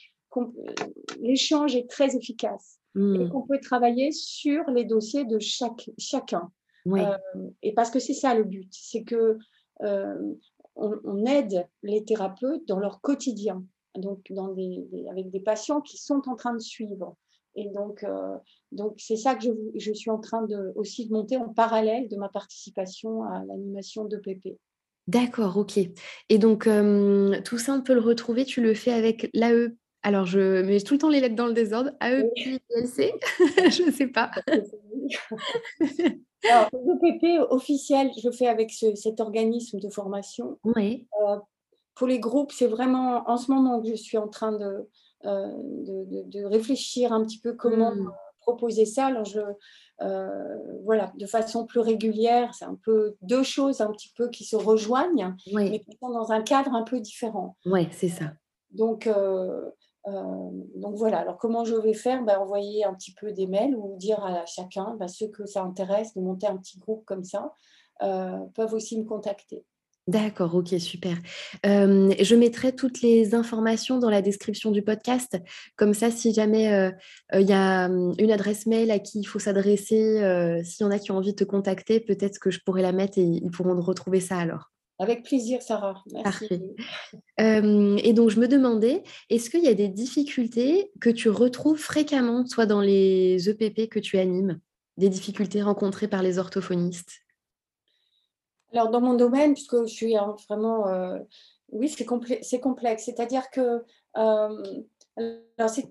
[1.21, 3.29] l'échange est très efficace et mmh.
[3.29, 6.49] qu'on peut travailler sur les dossiers de chaque, chacun.
[6.87, 7.17] Euh,
[7.63, 9.37] et parce que c'est ça le but, c'est que
[10.77, 13.65] on, aide les thérapeutes dans leur quotidien,
[13.97, 14.31] donc
[15.11, 17.17] avec des patients qui sont en train de suivre.
[17.55, 18.05] Et donc,
[18.71, 22.29] donc c'est ça que je, suis en train aussi de monter en parallèle de ma
[22.29, 24.59] participation à l'animation de PP.
[25.09, 25.79] D'accord, OK.
[26.29, 26.69] Et donc,
[27.45, 29.77] tout ça, on peut le retrouver, tu le fais avec l'AE.
[30.03, 31.91] Alors, je mets tout le temps les lettres dans le désordre.
[32.01, 34.31] AE, puis LC, je ne sais pas.
[36.51, 40.59] Alors, l'EPP officiel, je le fais avec cet organisme de formation.
[40.65, 41.07] Oui.
[41.23, 41.37] Euh,
[41.95, 44.89] pour les groupes, c'est vraiment en ce moment que je suis en train de,
[45.25, 48.13] euh, de, réfléchir un petit peu comment mmh.
[48.41, 49.07] proposer ça.
[49.07, 49.41] Alors, je,
[50.03, 52.53] euh, voilà, de façon plus régulière.
[52.55, 56.33] C'est un peu deux choses un petit peu qui se rejoignent, mais qui sont dans
[56.33, 57.57] un cadre un peu différent.
[57.67, 58.33] Oui, c'est ça.
[58.73, 59.71] Donc, euh, euh,
[60.07, 62.25] donc voilà, alors comment je vais faire?
[62.25, 65.63] Ben, Envoyer un petit peu des mails ou dire à chacun, ben, ceux que ça
[65.63, 67.53] intéresse de monter un petit groupe comme ça,
[68.01, 69.65] peuvent aussi me contacter.
[70.09, 71.17] D'accord, ok, super.
[71.63, 75.39] je mettrai toutes les informations dans la description du podcast.
[75.77, 76.93] Comme ça, si jamais
[77.33, 80.91] il y a mmh, une adresse mail à qui il faut s'adresser, s'il y en
[80.91, 83.51] a qui ont envie de te contacter, peut-être que je pourrais la mettre et ils
[83.53, 84.72] pourront retrouver ça alors.
[85.03, 86.03] Avec plaisir, Sarah.
[86.13, 86.49] Merci.
[86.49, 86.63] Parfait.
[87.39, 92.47] et donc, je me demandais, est-ce qu'il y a des difficultés que tu retrouves fréquemment,
[92.47, 94.61] soit dans les EPP que tu animes,
[94.97, 97.23] des difficultés rencontrées par les orthophonistes?
[98.73, 100.89] Alors, dans mon domaine, puisque je suis hein, vraiment.
[100.89, 101.19] Euh,
[101.73, 103.05] oui, c'est complexe.
[103.05, 103.85] C'est-à-dire que
[104.17, 104.63] euh,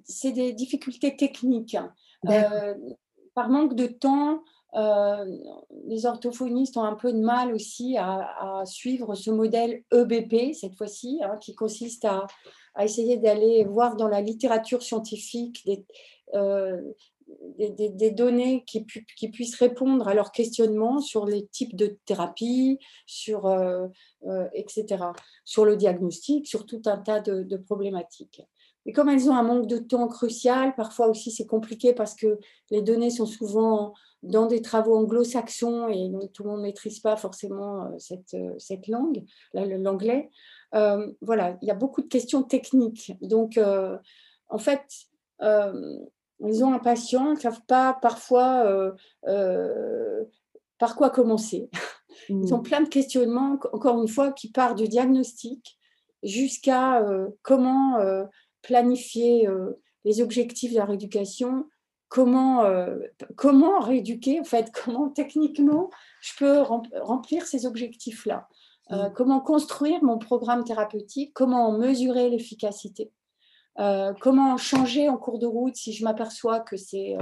[0.06, 1.78] c'est des difficultés techniques.
[2.30, 2.76] Euh,
[3.34, 9.31] par manque de temps, les orthophonistes ont un peu de mal aussi à, suivre ce
[9.31, 12.27] modèle EBP, cette fois-ci, hein, qui consiste à,
[12.79, 15.86] essayer d'aller voir dans la littérature scientifique des,
[17.57, 18.86] des, données qui,
[19.29, 23.88] puissent répondre à leurs questionnements sur les types de thérapies, sur, euh,
[24.27, 25.05] euh, etc.,
[25.45, 28.41] sur le diagnostic, sur tout un tas de, problématiques.
[28.86, 32.39] Et comme elles ont un manque de temps crucial, parfois aussi c'est compliqué parce que
[32.72, 37.00] les données sont souvent dans des travaux anglo-saxons et donc tout le monde ne maîtrise
[37.00, 40.30] pas forcément euh, cette, cette langue, l'anglais.
[40.74, 43.13] voilà, il y a beaucoup de questions techniques.
[43.22, 43.60] Donc,
[44.50, 44.84] en fait,
[46.48, 48.91] ils ont un patient, ils ne savent pas parfois euh,
[49.28, 50.24] euh,
[50.80, 51.70] par quoi commencer.
[52.30, 52.63] Ils ont mmh.
[52.63, 55.80] plein de questionnements, encore une fois, qui partent du diagnostic
[56.24, 57.98] jusqu'à euh, comment
[58.62, 59.47] planifier
[60.06, 61.65] les objectifs de la rééducation,
[62.10, 62.63] comment,
[63.36, 65.89] comment rééduquer, en fait, comment techniquement
[66.21, 68.47] je peux remplir ces objectifs-là.
[68.89, 69.13] Mmh.
[69.15, 73.12] comment construire mon programme thérapeutique, comment mesurer l'efficacité.
[74.19, 77.15] comment changer en cours de route si je m'aperçois que ce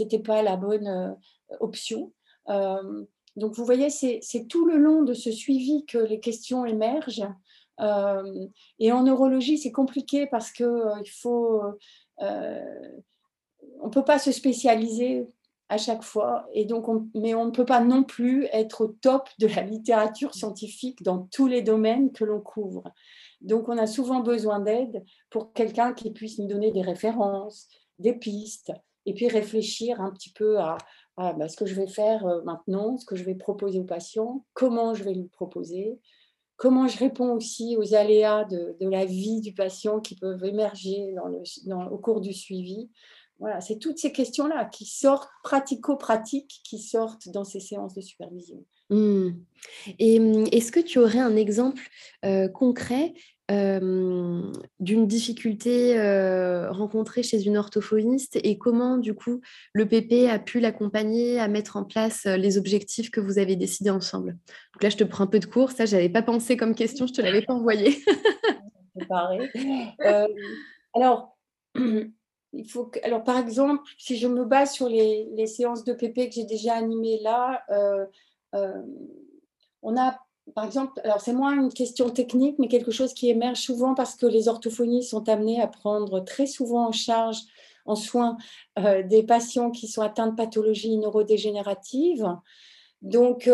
[0.00, 1.16] n'était pas la bonne
[1.60, 2.12] option.
[2.46, 7.26] donc, vous voyez, c'est tout le long de ce suivi que les questions émergent.
[7.80, 11.62] Et en neurologie, c'est compliqué parce qu'il faut
[13.80, 15.28] on ne peut pas se spécialiser
[15.68, 16.46] à chaque fois.
[16.52, 20.34] Et donc, mais on ne peut pas non plus être au top de la littérature
[20.34, 22.84] scientifique dans tous les domaines que l'on couvre.
[23.40, 28.14] Donc, on a souvent besoin d'aide pour quelqu'un qui puisse nous donner des références, des
[28.14, 28.72] pistes,
[29.06, 30.76] et puis réfléchir un petit peu à,
[31.16, 34.44] bah, ce que je vais faire euh, maintenant, ce que je vais proposer au patient,
[34.54, 35.98] comment je vais lui proposer,
[36.58, 41.14] comment je réponds aussi aux aléas de, la vie du patient qui peuvent émerger
[41.90, 42.90] au cours du suivi.
[43.38, 48.64] Voilà, c'est toutes ces questions-là qui sortent pratico-pratiques, qui sortent dans ces séances de supervision.
[48.90, 49.28] Mmh.
[50.00, 51.82] Et mmh, est-ce que tu aurais un exemple
[52.24, 53.14] euh, concret
[53.50, 55.98] d'une difficulté
[56.68, 59.40] rencontrée chez une orthophoniste et comment du coup
[59.72, 63.90] le PP a pu l'accompagner à mettre en place les objectifs que vous avez décidés
[63.90, 64.36] ensemble?
[64.74, 66.74] Donc là, je te prends un peu de cours, ça, je n'avais pas pensé comme
[66.74, 67.96] question, je ne te l'avais pas envoyé.
[70.94, 71.38] alors,
[71.74, 76.34] il faut alors, par exemple, si je me base sur les, séances de PP que
[76.34, 77.64] j'ai déjà animées là,
[79.82, 80.18] on a,
[80.54, 84.14] par exemple, alors c'est moins une question technique, mais quelque chose qui émerge souvent parce
[84.14, 87.38] que les orthophonies sont amenées à prendre très souvent en charge,
[87.86, 88.36] en soins,
[88.78, 92.26] euh, des patients qui sont atteints de pathologies neurodégénératives.
[93.00, 93.50] Donc,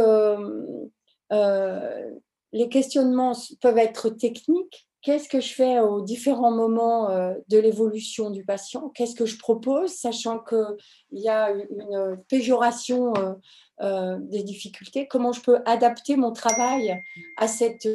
[2.55, 8.31] les questionnements peuvent être techniques, qu'est-ce que je fais aux différents moments euh, de l'évolution
[8.31, 10.67] du patient, qu'est-ce que je propose, sachant qu'il
[11.13, 13.35] y a une péjoration euh,
[13.83, 16.99] euh, des difficultés, comment je peux adapter mon travail
[17.37, 17.87] à cette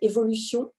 [0.00, 0.72] évolution?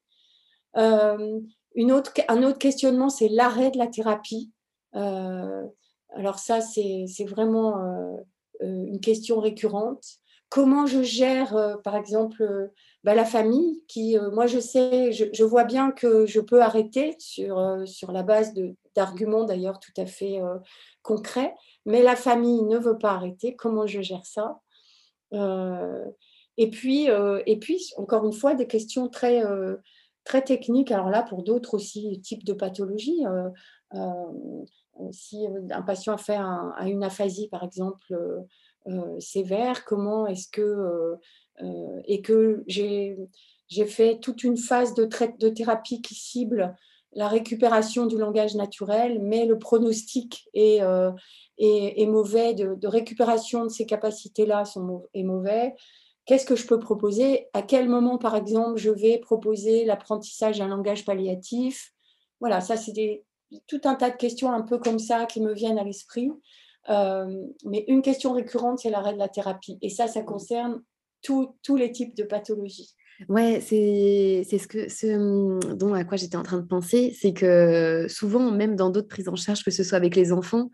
[0.73, 1.43] Un
[1.91, 4.51] autre questionnement, c'est l'arrêt de la thérapie.
[4.93, 8.17] alors ça, c'est vraiment
[8.61, 10.03] une question récurrente.
[10.49, 12.71] Comment je gère, par exemple,
[13.07, 17.15] bah, la famille qui, euh, moi je sais, je, vois bien que je peux arrêter
[17.19, 18.53] sur, euh, la base
[18.97, 20.57] d'arguments d'ailleurs tout à fait euh,
[21.03, 24.59] concrets, mais la famille ne veut pas arrêter, comment je gère ça?
[26.57, 27.07] Et, puis,
[27.95, 29.41] encore une fois, des questions très,
[30.45, 33.23] techniques, alors là pour d'autres aussi types de pathologies.
[35.11, 38.13] si un patient a fait une aphasie, par exemple,
[39.19, 41.17] sévère, comment est-ce que
[42.05, 43.17] et que j'ai
[43.87, 46.75] fait toute une phase de, de thérapie qui cible
[47.13, 51.11] la récupération du langage naturel, mais le pronostic est, euh,
[51.57, 54.63] est, mauvais, de, récupération de ces capacités-là
[55.13, 55.75] est mauvais.
[56.25, 57.47] Qu'est-ce que je peux proposer?
[57.53, 61.93] À quel moment, par exemple, je vais proposer l'apprentissage d'un langage palliatif?
[62.39, 63.23] Voilà, ça, c'est
[63.65, 66.29] tout un tas de questions un peu comme ça qui me viennent à l'esprit.
[66.89, 69.79] Euh, mais une question récurrente, c'est l'arrêt de la thérapie.
[69.81, 70.83] Et ça, ça concerne
[71.21, 72.95] tous les types de pathologies.
[73.29, 77.33] Ouais, c'est ce que ce mmh, dont à quoi j'étais en train de penser, c'est
[77.33, 80.69] que souvent, même dans d'autres prises en charge, que ce soit avec les enfants,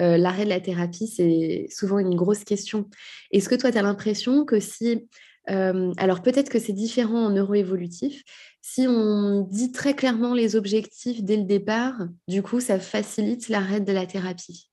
[0.00, 2.88] euh, l'arrêt de la thérapie, c'est souvent une grosse question.
[3.30, 5.06] Est-ce que toi, tu as l'impression que si,
[5.50, 8.22] euh, alors peut-être que c'est différent en neuroévolutif,
[8.62, 13.80] si on dit très clairement les objectifs dès le départ, du coup, ça facilite l'arrêt
[13.80, 14.70] de la thérapie?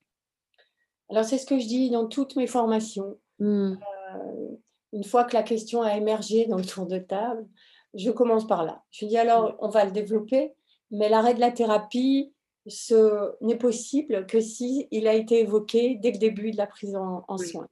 [1.09, 3.17] Alors c'est ce que je dis dans toutes mes formations.
[3.39, 3.73] Mmh.
[3.73, 4.55] Euh,
[4.93, 7.45] une fois que la question a émergé dans le tour de table,
[7.93, 8.83] je commence par là.
[8.91, 10.53] Je dis alors, on va le développer,
[10.91, 12.33] mais l'arrêt de la thérapie
[12.67, 16.95] ce n'est possible que si il a été évoqué dès le début de la prise
[16.95, 17.67] en, soins.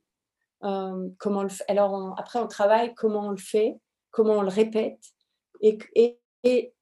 [0.64, 3.78] Euh, comment le Alors après, on travaille comment on le fait,
[4.12, 5.00] comment on le répète,
[5.62, 5.78] et,
[6.44, 6.74] et,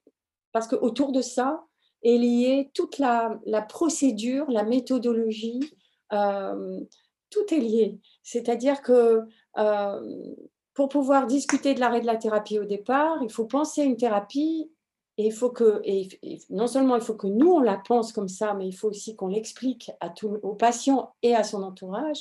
[0.52, 1.64] parce qu'autour de ça
[2.02, 5.60] est liée toute la, procédure, la méthodologie,
[6.12, 6.80] euh,
[7.30, 7.98] tout est lié.
[8.22, 9.22] C'est-à-dire que
[10.74, 14.70] pour pouvoir discuter de l'arrêt de la thérapie au départ, il faut penser une thérapie
[15.18, 15.80] et il faut que,
[16.50, 19.16] non seulement il faut que nous on la pense comme ça, mais il faut aussi
[19.16, 22.20] qu'on l'explique à au patient et à son entourage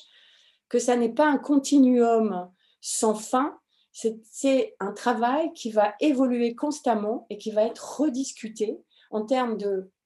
[0.70, 2.50] que ça n'est pas un continuum
[2.82, 3.60] sans fin,
[3.92, 9.58] c'est un travail qui va évoluer constamment et qui va être rediscuté en termes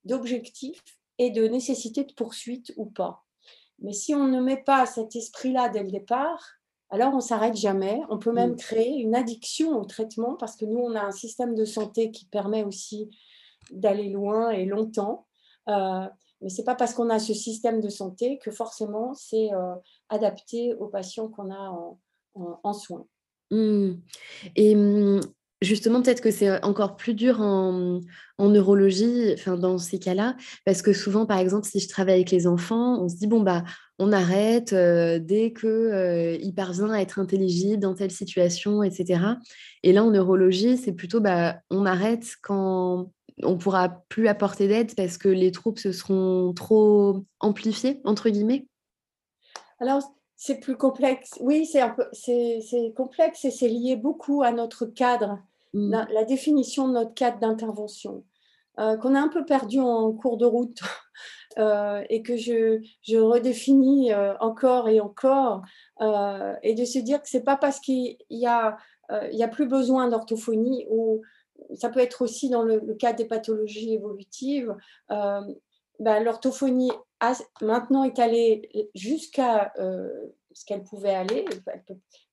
[0.04, 0.84] d'objectifs
[1.18, 3.26] et de nécessité de poursuite ou pas.
[3.80, 6.59] Mais si on ne met pas cet esprit-là dès le départ,
[6.89, 8.02] alors on s'arrête jamais.
[8.10, 8.58] On peut même mm.
[8.58, 12.25] créer une addiction au traitement parce que nous, on a un système de santé qui
[12.25, 13.10] permet aussi
[13.71, 15.28] d'aller loin et longtemps.
[15.67, 16.08] Euh,
[16.41, 19.75] mais ce n'est pas parce qu'on a ce système de santé que forcément c'est euh,
[20.08, 21.97] adapté aux patients qu'on a
[22.63, 23.06] en, soins.
[23.52, 23.91] Mm.
[24.56, 25.19] Et mm,
[25.62, 28.02] justement, peut-être que c'est encore plus dur en,
[28.39, 32.47] neurologie, enfin, dans ces cas-là, parce que souvent, par exemple, si je travaille avec les
[32.47, 33.63] enfants, on se dit, bon, bah,
[34.00, 39.22] on arrête euh, dès qu'il euh, il parvient à être intelligible dans telle situation, etc.
[39.84, 43.12] Et là, en neurologie, c'est plutôt, bah, on arrête quand
[43.44, 48.68] on pourra plus apporter d'aide parce que les troubles se seront trop amplifiés, entre guillemets
[49.80, 50.02] Alors,
[50.38, 51.38] c'est plus complexe.
[51.42, 55.40] Oui, c'est un peu, c'est, complexe et c'est lié beaucoup à notre cadre,
[55.74, 56.06] mmh.
[56.14, 58.24] la, définition de notre cadre d'intervention,
[58.80, 60.80] euh, qu'on a un peu perdu en cours de route
[61.58, 65.62] euh, et que je, je redéfinis euh, encore et encore,
[66.64, 68.78] et de se dire que c'est pas parce qu'il y a,
[69.32, 71.22] il a plus besoin d'orthophonie ou
[71.76, 74.74] ça peut être aussi dans le, cadre des pathologies évolutives.
[76.00, 76.92] Ben, l'orthophonie
[77.62, 80.10] maintenant est allée jusqu'à euh,
[80.54, 81.46] ce qu'elle pouvait aller,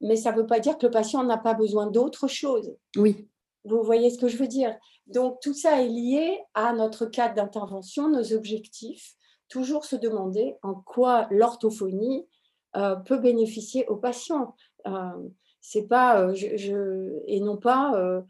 [0.00, 2.74] mais ça ne veut pas dire que le patient n'a pas besoin d'autre chose.
[2.96, 3.28] Oui.
[3.66, 4.76] Vous voyez ce que je veux dire?
[5.06, 9.14] Donc tout ça est lié à notre cadre d'intervention, nos objectifs.
[9.48, 12.26] Toujours se demander en quoi l'orthophonie
[12.76, 14.54] euh, peut bénéficier aux patients.
[14.86, 15.10] Euh,
[15.60, 18.22] c'est pas, je, et non pas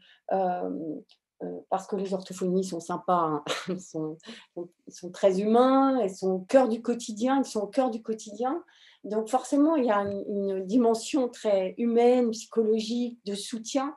[1.43, 3.77] euh, parce que les orthophonies sont sympas, hein.
[3.79, 8.63] sont, très humains, elles sont au cœur du quotidien, ils sont au cœur du quotidien.
[9.03, 13.95] Donc forcément, il y a une, dimension très humaine, psychologique, de soutien,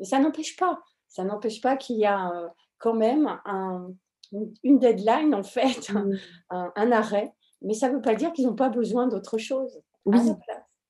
[0.00, 0.80] mais ça n'empêche pas.
[1.08, 3.88] Ça n'empêche pas qu'il y a euh, quand même un,
[4.64, 6.18] une deadline, en fait, mmh.
[6.50, 7.32] un, arrêt.
[7.62, 9.80] Mais ça ne veut pas dire qu'ils n'ont pas besoin d'autre chose.
[10.06, 10.18] Oui.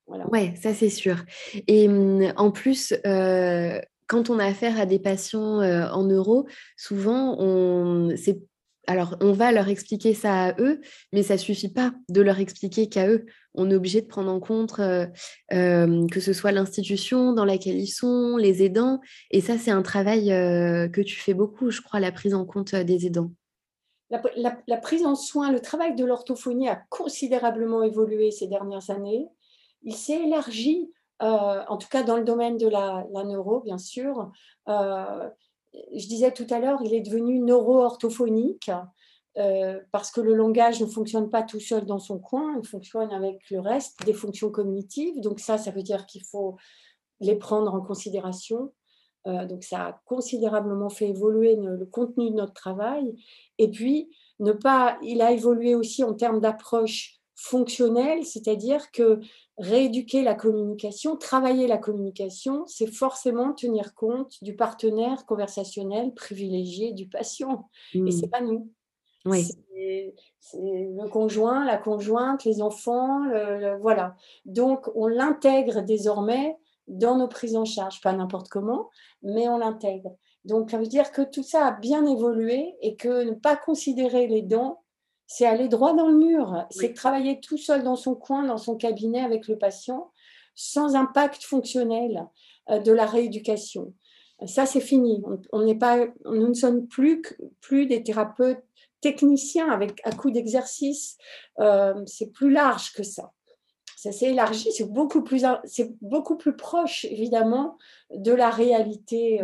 [0.07, 0.29] Voilà.
[0.29, 1.17] Ouais, ça c'est sûr.
[1.69, 6.47] Et mmh, en plus, euh, quand on a affaire à des patients euh, en neuro,
[6.77, 8.15] souvent, on,
[8.87, 10.81] alors, on va leur expliquer ça à eux,
[11.13, 13.27] mais ça suffit pas de leur expliquer qu'à eux.
[13.55, 15.07] On est obligé de prendre en compte euh,
[15.53, 19.01] euh, que ce soit l'institution dans laquelle ils sont, les aidants.
[19.31, 22.75] Et ça, c'est un travail que tu fais beaucoup, je crois, la prise en compte
[22.75, 23.33] des aidants.
[24.11, 29.29] la, prise en soin, le travail de l'orthophonie a considérablement évolué ces dernières années.
[29.83, 30.91] Il s'est élargi
[31.23, 34.31] euh, en tout cas dans le domaine de la, neuro, bien sûr.
[35.75, 38.71] Euh, je disais tout à l'heure, il est devenu neuro-orthophonique
[39.39, 43.11] euh, parce que le langage ne fonctionne pas tout seul dans son coin, il fonctionne
[43.13, 45.21] avec le reste des fonctions cognitives.
[45.21, 46.57] Donc ça, ça veut dire qu'il faut
[47.21, 48.73] les prendre en considération.
[49.27, 53.15] donc ça a considérablement fait évoluer le contenu de notre travail.
[53.59, 59.19] Et puis, ne pas, il a évolué aussi en termes d'approche fonctionnelle, c'est-à-dire que
[59.57, 67.09] rééduquer la communication, travailler la communication, c'est forcément tenir compte du partenaire conversationnel privilégié du
[67.09, 67.69] patient.
[67.95, 68.31] Et Et c'est mmh.
[68.31, 68.71] pas nous.
[69.25, 69.45] Oui.
[70.41, 73.23] C'est le conjoint, la conjointe, les enfants,
[73.81, 74.17] voilà.
[74.45, 76.57] Donc on l'intègre désormais
[76.89, 78.91] dans nos prises en charge, pas n'importe comment,
[79.23, 80.15] mais on l'intègre.
[80.45, 84.27] Donc ça veut dire que tout ça a bien évolué et que ne pas considérer
[84.27, 84.83] les dents
[85.33, 88.75] c'est aller droit dans le mur, c'est travailler tout seul dans son coin, dans son
[88.75, 90.11] cabinet avec le patient,
[90.57, 92.27] sans impact fonctionnel
[92.69, 93.95] euh, de la rééducation.
[94.45, 95.23] Ça, c'est fini.
[95.53, 97.23] On, n'est pas, nous ne sommes plus,
[97.61, 98.65] plus des thérapeutes
[99.01, 101.17] techniciens avec à coup d'exercice.
[101.61, 103.31] Euh, c'est plus large que ça.
[103.97, 107.79] Ça s'est élargi, c'est beaucoup, plus, c'est beaucoup plus proche, évidemment,
[108.13, 109.43] de la réalité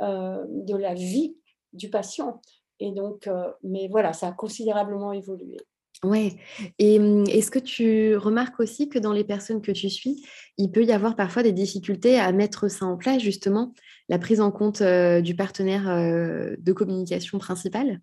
[0.00, 1.36] euh, de la vie
[1.72, 2.40] du patient.
[2.80, 5.58] Et donc, euh, mais voilà, ça a considérablement évolué.
[6.02, 6.36] Ouais.
[6.78, 10.24] Et mmh, est-ce que tu remarques aussi que dans les personnes que tu suis,
[10.56, 13.74] il peut y avoir parfois des difficultés à mettre ça en place, justement,
[14.08, 18.00] la prise en compte euh, du partenaire euh, de communication principal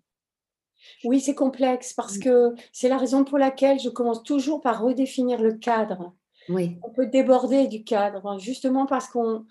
[1.04, 2.22] Oui, c'est complexe parce mmh.
[2.22, 6.14] que c'est la raison pour laquelle je commence toujours par redéfinir le cadre.
[6.48, 6.78] Oui.
[6.84, 9.44] On peut déborder du cadre, hein, justement parce qu'on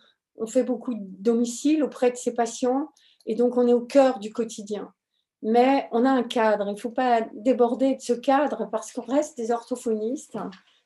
[0.47, 2.89] fait beaucoup de domiciles auprès de ces patients
[3.25, 4.93] et donc on est au cœur du quotidien
[5.41, 6.67] mais on a un cadre.
[6.67, 10.37] Il ne faut pas déborder de ce cadre parce qu'on reste des orthophonistes.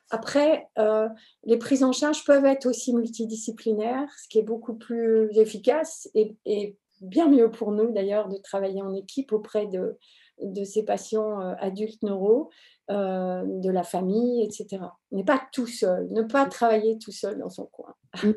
[0.09, 1.07] Après, euh,
[1.45, 6.77] les prises en charge peuvent être aussi multidisciplinaires, ce qui est beaucoup plus efficace et,
[7.01, 9.97] bien mieux pour nous d'ailleurs de travailler en équipe auprès de,
[10.39, 12.51] de ces patients euh, adultes neuro,
[12.91, 14.83] euh, de la famille, etc.
[15.11, 17.95] N'est pas tout seul, ne pas travailler tout seul dans son coin.
[18.23, 18.33] Mmh.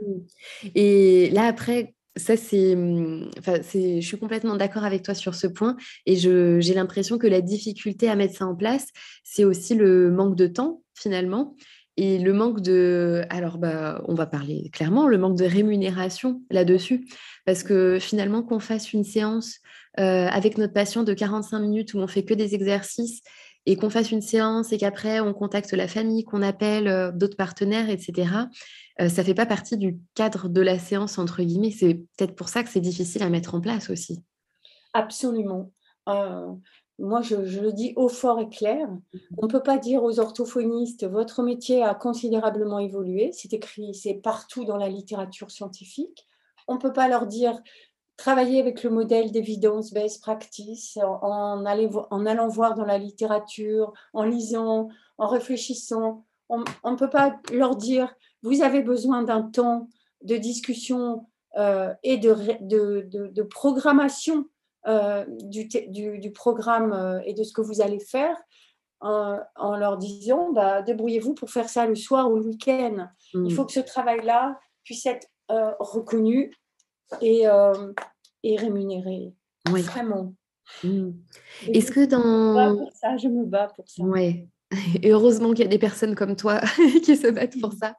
[0.74, 5.34] Et là, après, ça, c'est, mmh, enfin, c'est, je suis complètement d'accord avec toi sur
[5.34, 8.88] ce point et je, j'ai l'impression que la difficulté à mettre ça en place,
[9.24, 11.56] c'est aussi le manque de temps finalement
[11.96, 17.06] et le manque de, alors bah, on va parler clairement, le manque de rémunération là-dessus
[17.46, 19.58] parce que finalement qu'on fasse une séance
[20.00, 23.22] euh, avec notre patient de 45 minutes où on fait que des exercices
[23.66, 27.36] et qu'on fasse une séance et qu'après on contacte la famille, qu'on appelle euh, d'autres
[27.36, 28.28] partenaires, etc.,
[28.98, 31.72] ça ne fait pas partie du cadre de la séance, entre guillemets.
[31.72, 34.22] C'est peut-être pour ça que c'est difficile à mettre en place aussi.
[34.92, 35.72] Absolument
[36.98, 38.88] moi, je, le dis haut, fort et clair.
[38.88, 43.30] Mmh On ne peut pas dire aux orthophonistes, votre métier a considérablement évolué.
[43.32, 46.26] C'est écrit, c'est partout dans la littérature scientifique.
[46.68, 47.60] On ne peut pas leur dire,
[48.16, 54.22] travailler avec le modèle d'évidence best practice en, en allant voir dans la littérature, en
[54.22, 54.88] lisant,
[55.18, 56.24] en réfléchissant.
[56.48, 58.14] On ne peut pas leur dire,
[58.44, 59.88] vous avez besoin d'un temps
[60.22, 61.26] de discussion
[61.56, 64.46] euh, et de, de, de programmation
[64.86, 68.36] euh, du, du, programme euh, et de ce que vous allez faire
[69.00, 73.08] en, leur disant bah, débrouillez-vous pour faire ça le soir ou le week-end.
[73.32, 73.50] Il mm.
[73.50, 76.54] faut que ce travail-là puisse être euh, reconnu
[77.22, 77.44] et,
[78.42, 79.34] et rémunéré.
[79.66, 80.34] Vraiment.
[80.82, 81.10] Mm.
[81.68, 82.22] Est-ce que dans.
[82.22, 84.02] Je me bats pour ça, je me bats pour ça.
[84.02, 84.48] Ouais.
[85.02, 86.60] Et heureusement qu'il y a des personnes comme toi
[87.04, 87.94] qui se battent pour ça.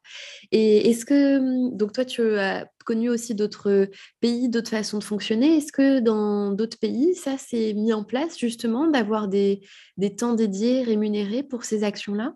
[0.52, 3.90] Et est-ce que, mmh, donc toi, tu as connu aussi d'autres
[4.22, 5.58] pays, d'autres façons de fonctionner.
[5.58, 9.62] Est-ce que dans d'autres pays, ça s'est mis en place justement d'avoir des,
[9.98, 12.34] des, temps dédiés, rémunérés pour ces actions-là?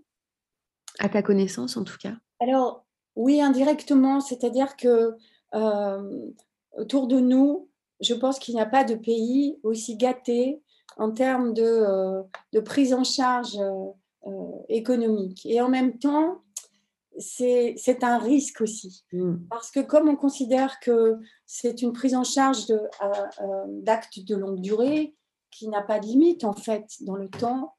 [0.98, 2.84] À ta connaissance, en tout cas Alors,
[3.16, 4.20] oui, indirectement.
[4.22, 5.14] C'est-à-dire que
[6.74, 7.70] autour de nous,
[8.02, 10.62] je pense qu'il n'y a pas de pays aussi gâté
[10.98, 12.24] en termes de,
[12.54, 13.86] de prise en charge euh,
[14.68, 15.46] économique.
[15.46, 16.42] Et en même temps,
[17.18, 19.04] c'est un risque aussi.
[19.12, 19.48] Mm.
[19.50, 24.36] Parce que comme on considère que c'est une prise en charge euh, euh, d'actes de,
[24.36, 25.16] de, longue durée
[25.52, 27.74] qui n'a pas de limite en fait dans le temps,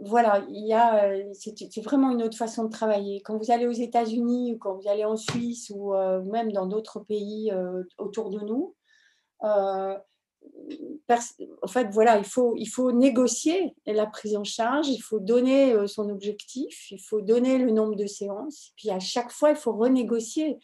[0.00, 3.22] voilà, il y a, c'est vraiment une autre façon de travailler.
[3.22, 5.94] Quand vous allez aux États-Unis ou quand vous allez en Suisse ou
[6.30, 7.50] même dans d'autres pays
[7.96, 8.74] autour de nous,
[11.62, 15.72] en fait, voilà, il faut, il faut négocier la prise en charge, il faut donner
[15.72, 19.56] euh, son objectif, il faut donner le nombre de séances, puis à chaque fois, il
[19.56, 20.58] faut renégocier.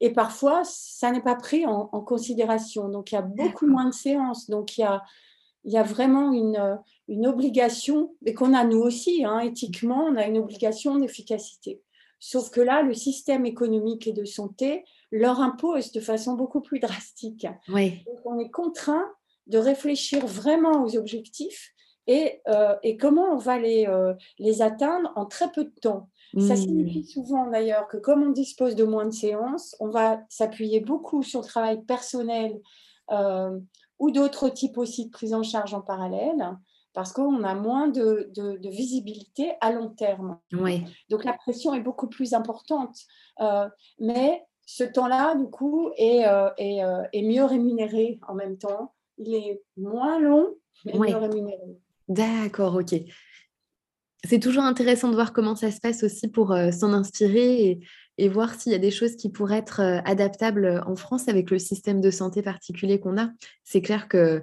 [0.00, 2.88] Et parfois, ça n'est pas pris en, considération.
[2.88, 4.48] Donc, il y a beaucoup moins de séances.
[4.48, 5.02] Donc, il y a,
[5.64, 10.16] il y a vraiment une, une obligation, et qu'on a nous aussi, hein, éthiquement, on
[10.16, 11.82] a une obligation d'efficacité.
[12.20, 16.78] Sauf que là, le système économique et de santé leur impose de façon beaucoup plus
[16.78, 17.46] drastique.
[17.68, 18.04] Oui.
[18.06, 19.06] Donc, on est contraint
[19.48, 21.72] de réfléchir vraiment aux objectifs
[22.08, 26.08] et, euh, et comment on va les, euh, les atteindre en très peu de temps.
[26.34, 26.56] Ça mmh.
[26.56, 31.22] signifie souvent d'ailleurs que comme on dispose de moins de séances, on va s'appuyer beaucoup
[31.22, 32.60] sur le travail personnel
[33.10, 33.58] euh,
[33.98, 36.56] ou d'autres types aussi de prise en charge en parallèle
[36.92, 40.38] parce qu'on a moins de, de, visibilité à long terme.
[40.52, 40.84] Oui.
[41.10, 42.98] Donc la pression est beaucoup plus importante.
[43.98, 46.24] mais ce temps-là, du coup, est,
[46.58, 46.80] est,
[47.12, 51.78] est, mieux rémunéré en même temps il est moins long, mais mieux rémunéré.
[52.08, 52.94] D'accord, ok.
[54.24, 57.80] C'est toujours intéressant de voir comment ça se passe aussi pour euh, s'en inspirer
[58.16, 61.52] et, voir s'il y a des choses qui pourraient être euh, adaptables en France avec
[61.52, 63.30] le système de santé particulier qu'on a.
[63.62, 64.42] C'est clair que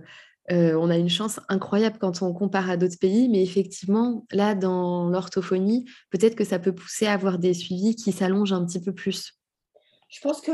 [0.51, 4.55] euh, on a une chance incroyable quand on compare à d'autres pays, mais effectivement, là,
[4.55, 8.80] dans l'orthophonie, peut-être que ça peut pousser à avoir des suivis qui s'allongent un petit
[8.80, 9.34] peu plus.
[10.07, 10.51] Je pense que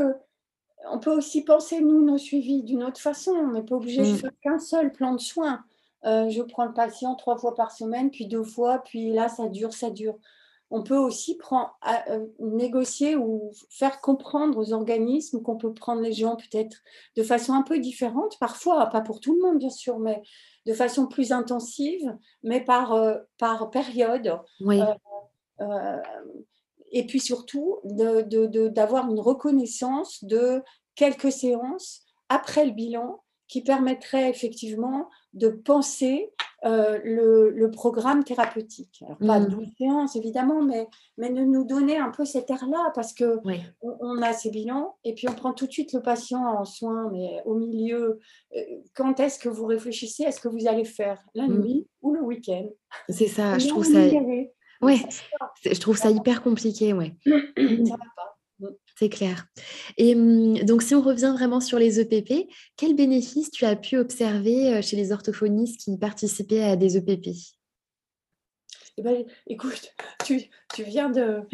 [0.90, 3.32] on peut aussi penser, nous, nos suivis d'une autre façon.
[3.32, 4.16] On n'est pas obligé de mm.
[4.16, 5.64] faire qu'un seul plan de soins.
[6.04, 9.48] Euh, je prends le patient trois fois par semaine, puis deux fois, puis là, ça
[9.48, 10.18] dure, ça dure.
[10.70, 11.76] On peut aussi prendre,
[12.08, 16.78] euh, négocier ou faire comprendre aux organismes qu'on peut prendre les gens peut-être
[17.14, 20.22] de façon un peu différente, parfois, pas pour tout le monde, bien sûr, mais
[20.66, 24.40] de façon plus intensive, mais par, euh, par période.
[24.60, 24.80] Oui.
[26.92, 30.62] Et puis surtout d'avoir une reconnaissance de
[30.94, 36.32] quelques séances après le bilan qui permettraient effectivement de penser
[36.64, 39.02] euh, le, programme thérapeutique.
[39.04, 39.70] Alors, pas 12 mmh.
[39.76, 40.86] séances, évidemment, mais,
[41.18, 43.40] mais de nous donner un peu cet air-là, parce que
[43.82, 47.10] on, a ces bilans, et puis on prend tout de suite le patient en soins,
[47.12, 48.20] mais au milieu,
[48.56, 48.60] euh,
[48.94, 51.58] quand est-ce que vous réfléchissez à ce que vous allez faire, la mmh.
[51.58, 52.68] nuit ou le week-end?
[53.08, 53.98] C'est ça, je trouve ça...
[54.82, 55.00] Ouais,
[55.64, 57.14] je trouve ça hyper compliqué, ouais.
[57.26, 58.32] ça va pas.
[58.98, 59.46] C'est clair.
[59.96, 63.96] Et mmh, donc, si on revient vraiment sur les EPP, quels bénéfices tu as pu
[63.96, 67.28] observer euh, chez les orthophonistes qui participaient à des EPP
[68.98, 69.92] eh ben, Écoute,
[70.24, 70.42] tu,
[70.78, 71.40] viens de,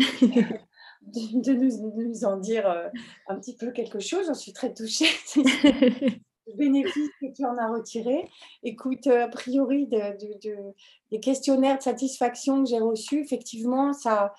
[1.02, 2.88] de, nous, en dire euh,
[3.28, 4.26] un petit peu quelque chose.
[4.26, 5.08] J'en suis très touchée.
[6.48, 8.28] le bénéfice que tu en as retiré.
[8.62, 14.32] Écoute, euh, a priori, des questionnaires de satisfaction que j'ai reçus, effectivement, ça,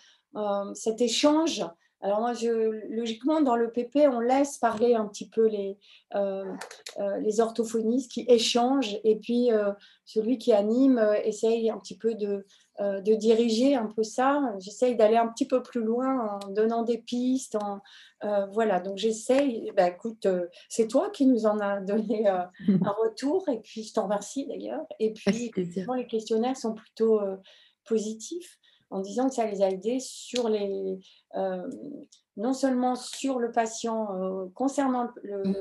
[0.74, 1.64] cet échange
[2.02, 2.50] Alors moi, je,
[2.96, 5.78] logiquement, dans le PP, on laisse parler un petit peu les,
[6.16, 6.46] euh,
[6.98, 9.72] euh, les orthophonistes qui échangent et puis euh,
[10.06, 12.46] celui qui anime essaye un petit peu de,
[12.80, 14.42] de diriger un peu ça.
[14.60, 17.56] J'essaye d'aller un petit peu plus loin en donnant des pistes.
[17.56, 17.82] En,
[18.52, 19.72] voilà, donc j'essaye.
[19.76, 20.28] Ben, écoute,
[20.70, 22.50] c'est toi qui nous en a donné un
[23.04, 24.86] retour et puis je t'en remercie d'ailleurs.
[25.00, 27.20] Et puis, les questionnaires sont plutôt
[27.86, 28.60] positifs
[28.92, 31.00] en disant que ça les a aidés sur les,
[31.36, 31.70] euh,
[32.38, 35.54] non seulement sur le patient euh, concernant mmh.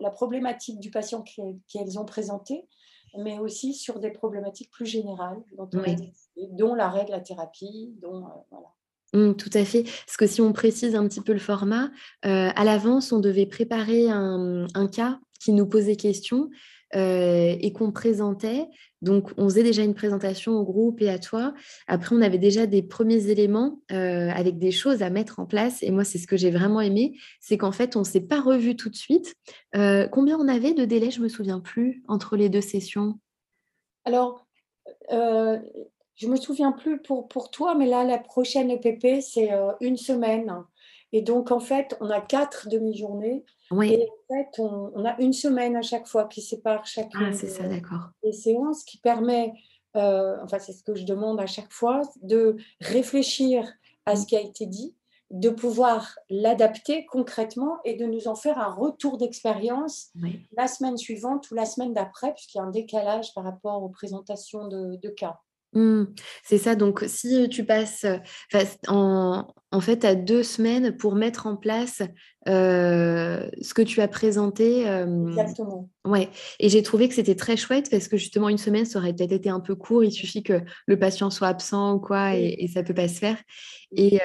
[0.00, 1.24] la problématique du patient
[1.68, 2.68] qu'elles ont présenté,
[3.18, 5.38] mais aussi sur des problématiques plus générales,
[6.52, 8.68] dont, l'arrêt de la thérapie, dont euh, voilà.
[9.12, 9.82] Mmh, tout à fait.
[9.82, 11.90] Parce que si on précise un petit peu le format,
[12.22, 16.50] à l'avance, on devait préparer un, un, cas qui nous posait question
[16.96, 18.66] euh, et qu'on présentait.
[19.00, 21.54] Donc, on faisait déjà une présentation au groupe et à toi.
[21.86, 25.84] Après, on avait déjà des premiers éléments euh, avec des choses à mettre en place.
[25.84, 28.40] Et moi, c'est ce que j'ai vraiment aimé, c'est qu'en fait, on ne s'est pas
[28.40, 29.36] revu tout de suite.
[29.76, 33.20] Euh, combien on avait de délai Je me souviens plus entre les deux sessions?
[34.04, 34.46] Alors,
[35.10, 40.64] je me souviens plus pour, pour toi, mais là, la prochaine EPP, c'est une semaine.
[41.12, 43.44] Et donc, en fait, on a quatre demi-journées.
[43.70, 43.92] Oui.
[43.92, 47.48] Et en fait, on, a une semaine à chaque fois qui sépare chacune ah, c'est
[47.48, 48.10] ça, d'accord.
[48.22, 49.52] des séances qui permet,
[49.96, 53.68] euh, enfin, c'est ce que je demande à chaque fois, de réfléchir
[54.06, 54.94] à ce qui a été dit,
[55.30, 60.10] de pouvoir l'adapter concrètement et de nous en faire un retour d'expérience
[60.56, 63.88] la semaine suivante ou la semaine d'après, puisqu'il y a un décalage par rapport aux
[63.88, 65.40] présentations de, cas.
[65.72, 66.06] Mmh.
[66.42, 66.74] c'est ça.
[66.74, 68.04] Donc, si tu passes
[68.88, 72.02] en, en fait, à deux semaines pour mettre en place
[72.46, 74.80] ce que tu as présenté.
[75.28, 75.88] Exactement.
[76.04, 76.28] Ouais.
[76.58, 79.32] Et j'ai trouvé que c'était très chouette parce que justement, une semaine, ça aurait peut-être
[79.32, 80.02] été un peu court.
[80.02, 83.18] Il suffit que le patient soit absent ou quoi et, ça ne peut pas se
[83.18, 83.36] faire.
[83.92, 84.18] Et,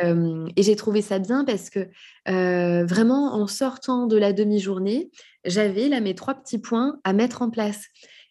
[0.55, 1.87] et j'ai trouvé ça bien parce que
[2.25, 5.11] vraiment, en sortant de la demi-journée,
[5.45, 7.85] j'avais là mes trois petits points à mettre en place.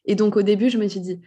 [0.06, 1.20] Et donc, au début, je me suis dit,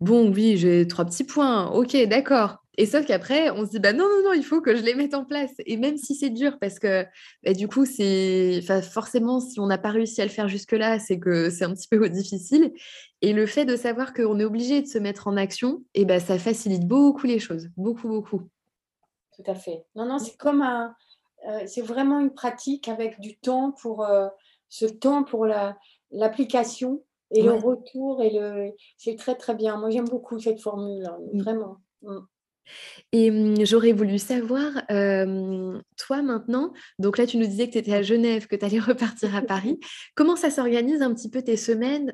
[0.00, 1.70] Bon, oui, j'ai trois petits points.
[1.70, 2.58] Ok, d'accord.
[2.76, 4.94] Et sauf qu'après, on se dit, bah non, non, non, il faut que je les
[4.94, 5.52] mette en place.
[5.64, 7.04] Et même si c'est dur, parce que
[7.44, 11.18] bah, du coup, c'est forcément, si on n'a pas réussi à le faire jusque-là, c'est
[11.20, 12.72] que c'est un petit peu difficile.
[13.22, 16.18] Et le fait de savoir qu'on est obligé de se mettre en action, et bah,
[16.18, 17.68] ça facilite beaucoup les choses.
[17.76, 18.42] Beaucoup, beaucoup.
[19.36, 19.84] Tout à fait.
[19.94, 20.94] Non, non, c'est comme un.
[21.48, 24.04] Euh, c'est vraiment une pratique avec du temps pour.
[24.04, 24.28] Euh,
[24.74, 25.46] ce temps pour
[26.10, 27.04] l'application
[27.34, 28.70] et le retour, et le...
[28.96, 29.76] c'est très très bien.
[29.76, 31.42] Moi j'aime beaucoup cette formule, hein, mmh.
[31.42, 31.76] vraiment.
[32.02, 32.18] Mmh.
[33.12, 37.94] Et mmh, j'aurais voulu savoir, toi maintenant, donc là tu nous disais que tu étais
[37.94, 39.78] à Genève, que tu allais repartir à Paris.
[40.14, 42.12] Comment ça s'organise un petit peu tes semaines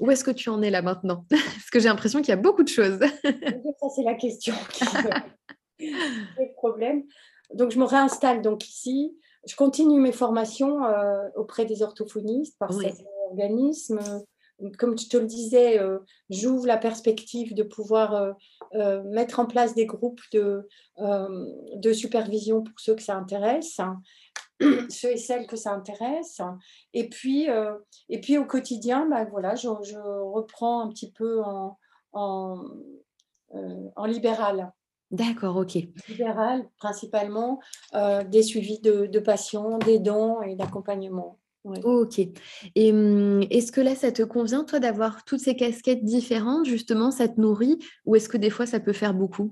[0.00, 1.24] Où est-ce que tu en es là maintenant?
[1.30, 2.98] Parce que j'ai l'impression qu'il y a beaucoup de choses.
[2.98, 4.84] ça c'est la question qui
[5.80, 7.04] le problème.
[7.54, 9.16] Donc je me réinstalle donc ici.
[9.46, 10.80] Je continue mes formations
[11.36, 12.96] auprès des orthophonistes par cet
[13.30, 14.00] organisme
[14.78, 15.98] comme je te le disais, euh,
[16.30, 18.32] j'ouvre la perspective de pouvoir euh,
[18.74, 24.00] euh, mettre en place des groupes de, de, supervision pour ceux que ça intéresse, hein,
[24.90, 26.40] ceux et celles que ça intéresse.
[26.92, 27.46] Et puis,
[28.08, 31.78] et puis au quotidien, bah, voilà, je, reprends un petit peu en,
[32.12, 32.64] en,
[33.52, 34.72] en libéral.
[35.10, 35.78] D'accord, ok.
[36.08, 37.60] Libéral, principalement,
[38.26, 41.38] des suivis de, de patients, des dons et d'accompagnement.
[41.84, 42.20] Ok.
[42.74, 47.10] Et mmh, est-ce que là, ça te convient, toi, d'avoir toutes ces casquettes différentes, justement,
[47.10, 49.50] ça te nourrit, ou est-ce que des fois, ça peut faire beaucoup?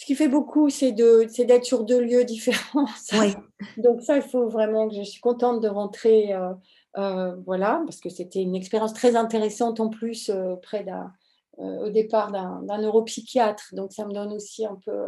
[0.00, 2.86] Ce qui fait beaucoup, c'est d'être sur deux lieux différents.
[3.76, 6.54] Donc ça, il faut vraiment que je suis contente de rentrer, euh,
[6.96, 11.12] euh, voilà, parce que c'était une expérience très intéressante en plus, euh, près d'un,
[11.58, 13.74] au départ d'un neuropsychiatre.
[13.74, 15.04] Donc ça me donne aussi un peu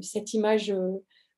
[0.00, 0.72] cette image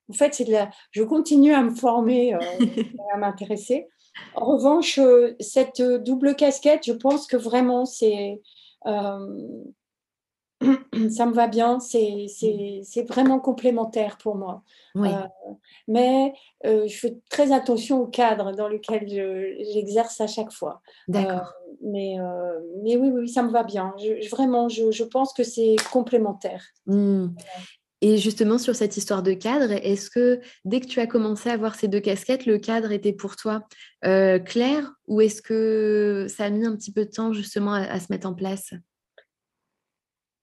[0.08, 0.70] en fait, c'est de la...
[0.90, 2.38] je continue à me former, euh,
[3.14, 3.88] à m'intéresser.
[4.34, 8.40] En revanche, euh, cette double casquette, je pense que vraiment, c'est,
[8.86, 9.64] euh,
[11.10, 12.26] ça me va bien, c'est,
[13.08, 14.62] vraiment complémentaire pour moi.
[15.88, 16.34] mais
[16.64, 19.08] je fais très attention au cadre dans lequel
[19.72, 20.82] j'exerce à chaque fois.
[21.08, 21.52] D'accord.
[21.82, 22.16] mais,
[22.82, 23.94] mais oui, oui, ça me va bien.
[23.98, 26.62] Je, vraiment, je, pense que c'est complémentaire.
[26.86, 27.28] Mmh.
[28.04, 31.56] Et justement, sur cette histoire de cadre, est-ce que dès que tu as commencé à
[31.56, 33.62] voir ces deux casquettes, le cadre était pour toi
[34.04, 37.98] euh, clair ou est-ce que ça a mis un petit peu de temps justement à,
[37.98, 38.74] se mettre en place?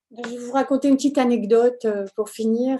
[0.09, 2.79] Je vais vous raconter une petite anecdote euh, pour finir.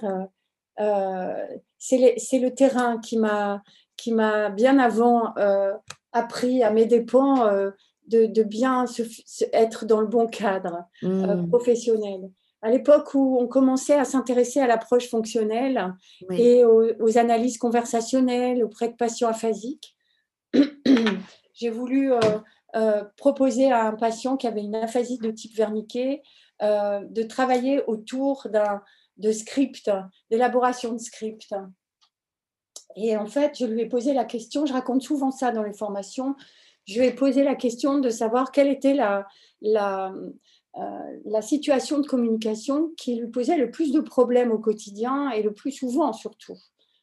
[0.79, 1.45] Euh,
[1.77, 5.35] c'est le terrain qui m'a bien avant
[6.11, 7.51] appris à mes dépens
[8.07, 8.85] de, bien
[9.53, 11.49] être dans le bon cadre mmh.
[11.49, 12.31] professionnel.
[12.61, 15.93] À l'époque où on commençait à s'intéresser à l'approche fonctionnelle
[16.31, 19.95] et aux, analyses conversationnelles auprès de patients aphasiques,
[21.53, 22.11] j'ai voulu
[23.17, 26.21] proposer à un patient qui avait une aphasie de type verniqué
[26.61, 28.81] de travailler autour d'un
[29.17, 29.89] de script,
[30.29, 31.53] d'élaboration de script.
[32.95, 35.73] Et en fait, je lui ai posé la question, je raconte souvent ça dans les
[35.73, 36.35] formations,
[36.87, 39.27] je lui ai posé la question de savoir quelle était la,
[39.61, 40.31] la, euh,
[41.25, 45.53] la situation de communication qui lui posait le plus de problèmes au quotidien et le
[45.53, 46.57] plus souvent surtout.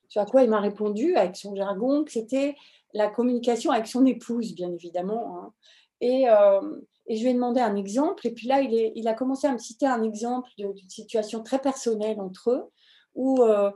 [0.09, 2.57] Ce à quoi il m'a répondu avec son jargon que c'était
[2.95, 5.39] la communication avec son épouse, bien évidemment.
[5.39, 5.53] Hein.
[6.01, 6.61] Et, euh,
[7.07, 8.27] et, je lui ai demandé un exemple.
[8.27, 12.21] Et puis là, il, a commencé à me citer un exemple d'une situation très personnelle
[12.21, 12.71] entre eux
[13.15, 13.71] où euh,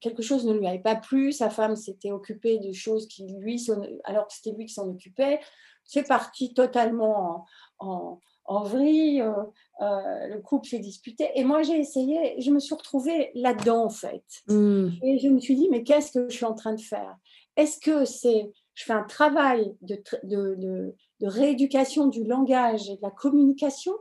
[0.00, 3.62] quelque chose ne lui avait pas plu, sa femme s'était occupée de choses qui lui,
[4.04, 5.40] alors que c'était lui qui s'en occupait.
[5.84, 7.46] C'est parti totalement
[7.78, 9.32] en, en, vrille, euh,
[9.80, 11.28] euh, le couple s'est disputé.
[11.34, 14.24] Et moi, j'ai essayé, je me suis retrouvée là-dedans, en fait.
[14.48, 14.88] Mmh.
[15.02, 17.16] Et je me suis dit, mais qu'est-ce que je suis en train de faire?
[17.56, 22.96] Est-ce que c'est, je fais un travail de, de, de, de rééducation du langage et
[22.96, 23.92] de la communication?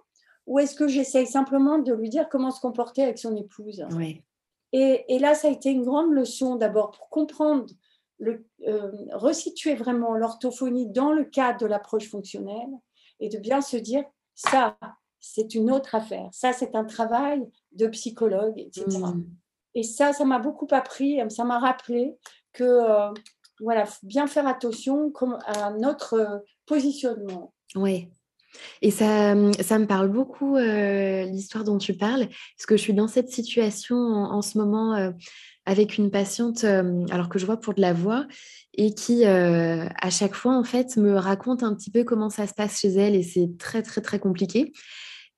[0.45, 3.86] Ou est-ce que j'essaye simplement de lui dire comment se comporter avec son épouse?
[4.74, 7.66] Et, là, ça a été une grande leçon d'abord pour comprendre,
[8.20, 12.70] le, euh, resituer vraiment l'orthophonie dans le cadre de l'approche fonctionnelle
[13.20, 14.04] et de bien se dire,
[14.38, 14.78] ça,
[15.20, 18.86] c'est une autre affaire, ça, c'est un travail de psychologue, etc.
[19.00, 19.26] Mmh.
[19.74, 22.16] Et ça, ça m'a beaucoup appris, ça m'a rappelé
[22.54, 23.12] que, euh,
[23.60, 25.12] voilà, bien faire attention
[25.46, 27.54] à notre positionnement.
[27.76, 28.10] Oui,
[28.82, 32.93] et ça, ça me parle beaucoup, euh, l'histoire dont tu parles, parce que je suis
[32.93, 35.12] dans cette situation en, ce moment euh,
[35.66, 38.26] avec une patiente, euh, alors que je vois pour de la voix,
[38.80, 42.54] et qui, à chaque fois, en fait, me raconte un petit peu comment ça se
[42.54, 44.72] passe chez elle, et c'est très, très, très compliqué.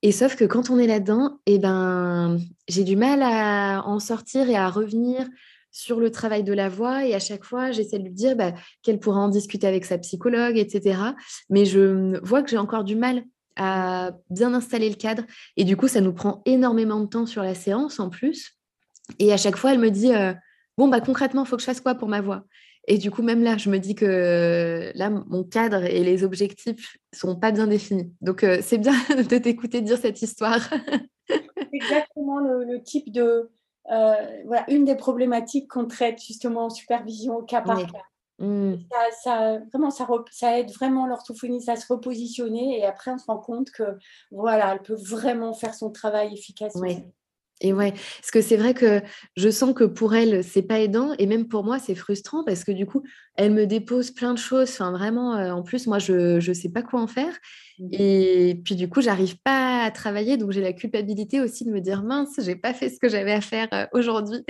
[0.02, 2.38] Et sauf que quand on est là-dedans, eh ben,
[2.68, 5.26] j'ai du mal à en sortir et à revenir
[5.70, 8.52] sur le travail de la voix et à chaque fois, j'essaie de lui dire bah,
[8.82, 11.00] qu'elle pourra en discuter avec sa psychologue, etc.
[11.48, 13.24] Mais je vois que j'ai encore du mal
[13.56, 15.24] à bien installer le cadre
[15.56, 18.56] et du coup, ça nous prend énormément de temps sur la séance en plus.
[19.18, 20.32] Et à chaque fois, elle me dit euh,
[20.76, 22.44] bon bah concrètement, faut que je fasse quoi pour ma voix?
[22.88, 26.96] Et du coup, même là, je me dis que là, mon cadre et les objectifs
[27.12, 28.10] sont pas bien définis.
[28.22, 30.70] Donc, euh, c'est bien de t'écouter dire cette histoire.
[31.72, 33.50] Exactement le type de,
[33.90, 34.14] euh,
[34.46, 38.02] voilà, une des problématiques qu'on traite justement en supervision au cas par cas.
[38.38, 38.76] Mmh.
[39.22, 43.38] Ça, vraiment, ça, ça aide vraiment l'orthophoniste à se repositionner et après on se rend
[43.38, 43.98] compte que
[44.30, 46.88] voilà, elle peut vraiment faire son travail efficacement.
[47.60, 49.02] Et ouais, parce que c'est vrai que
[49.36, 52.64] je sens que pour elle, c'est pas aidant et même pour moi, c'est frustrant parce
[52.64, 53.02] que du coup,
[53.36, 54.70] elle me dépose plein de choses.
[54.70, 57.34] Enfin, vraiment, euh, en plus, moi, je ne sais pas quoi en faire.
[57.78, 57.88] Mmh.
[57.92, 60.36] Et puis, du coup, j'arrive pas à travailler.
[60.36, 63.32] Donc, j'ai la culpabilité aussi de me dire mince, j'ai pas fait ce que j'avais
[63.32, 64.42] à faire euh, aujourd'hui.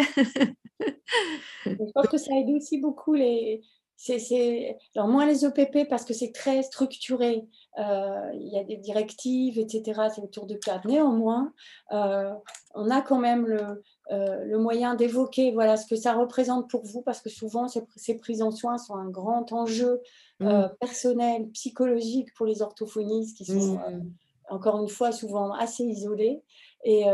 [1.67, 3.61] je pense que ça aide aussi beaucoup les,
[4.03, 7.47] c'est, alors moins les EPP parce que c'est très structuré.
[7.79, 10.09] Euh, il y a des directives, etc.
[10.15, 10.89] C'est autour de cadre.
[10.89, 11.53] Néanmoins,
[11.93, 12.33] euh,
[12.75, 16.83] on a quand même le, euh, le moyen d'évoquer voilà, ce que ça représente pour
[16.83, 20.01] vous parce que souvent, ces, prises en soins sont un grand enjeu
[20.41, 20.69] mmh.
[20.81, 24.11] personnel, psychologique pour les orthophonistes qui sont, mmh.
[24.49, 26.43] encore une fois, souvent assez isolés.
[26.85, 27.05] Et,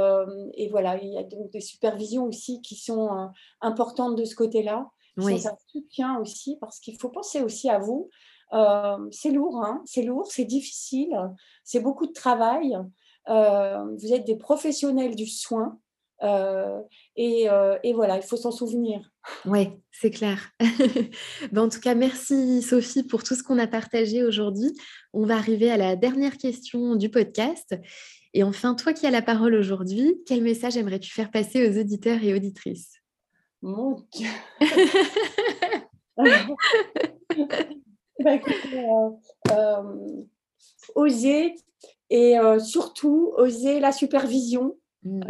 [0.55, 3.31] et, voilà, il y a donc des supervisions aussi qui sont
[3.61, 4.89] importantes de ce côté-là.
[5.19, 5.39] Oui.
[5.41, 8.11] Ça soutien aussi, parce qu'il faut penser aussi à vous.
[8.53, 11.17] Euh, c'est lourd, hein c'est lourd, c'est difficile,
[11.65, 12.77] c'est beaucoup de travail.
[13.29, 15.79] Euh, vous êtes des professionnels du soin.
[16.23, 16.81] Euh,
[17.17, 17.47] et,
[17.83, 19.11] et, voilà, il faut s'en souvenir.
[19.45, 20.51] Oui, c'est clair.
[21.53, 24.73] ben, en tout cas, merci Sophie pour tout ce qu'on a partagé aujourd'hui.
[25.13, 27.75] On va arriver à la dernière question du podcast.
[28.33, 32.23] Et enfin, toi qui as la parole aujourd'hui, quel message aimerais-tu faire passer aux auditeurs
[32.23, 32.96] et auditrices?
[33.67, 34.29] Mon Dieu.
[36.17, 36.25] bah,
[38.73, 39.11] euh,
[39.51, 40.23] euh,
[40.95, 41.55] oser
[42.09, 45.23] et euh, surtout oser la supervision mm.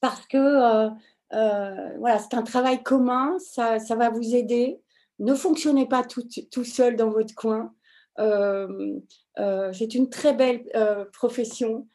[0.00, 0.90] parce que
[1.30, 4.80] voilà, c'est un travail commun, ça, ça, va vous aider.
[5.20, 7.72] Ne fonctionnez pas tout, tout seul dans votre coin.
[8.16, 10.64] c'est une très belle
[11.12, 11.86] profession.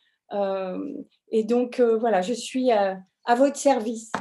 [1.29, 4.13] et donc, voilà, je suis à votre service.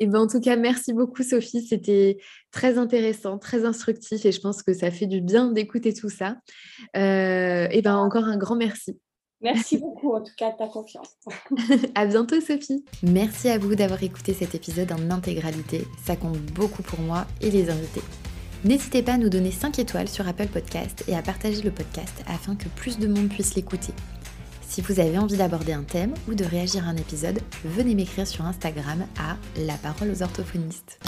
[0.00, 1.66] Et ben, en tout cas, merci beaucoup Sophie.
[1.66, 2.18] C'était
[2.50, 6.36] très intéressant, très instructif et je pense que ça fait du bien d'écouter tout ça.
[6.96, 8.98] Euh, et ben encore un grand merci.
[9.40, 11.16] Merci beaucoup en tout cas de ta confiance.
[11.94, 12.84] à bientôt Sophie.
[13.02, 15.86] Merci à vous d'avoir écouté cet épisode en intégralité.
[16.04, 18.02] Ça compte beaucoup pour moi et les invités.
[18.64, 22.24] N'hésitez pas à nous donner 5 étoiles sur Apple Podcast et à partager le podcast
[22.26, 23.92] afin que plus de monde puisse l'écouter.
[24.74, 28.26] Si vous avez envie d'aborder un thème ou de réagir à un épisode, venez m'écrire
[28.26, 30.98] sur Instagram à La parole aux orthophonistes.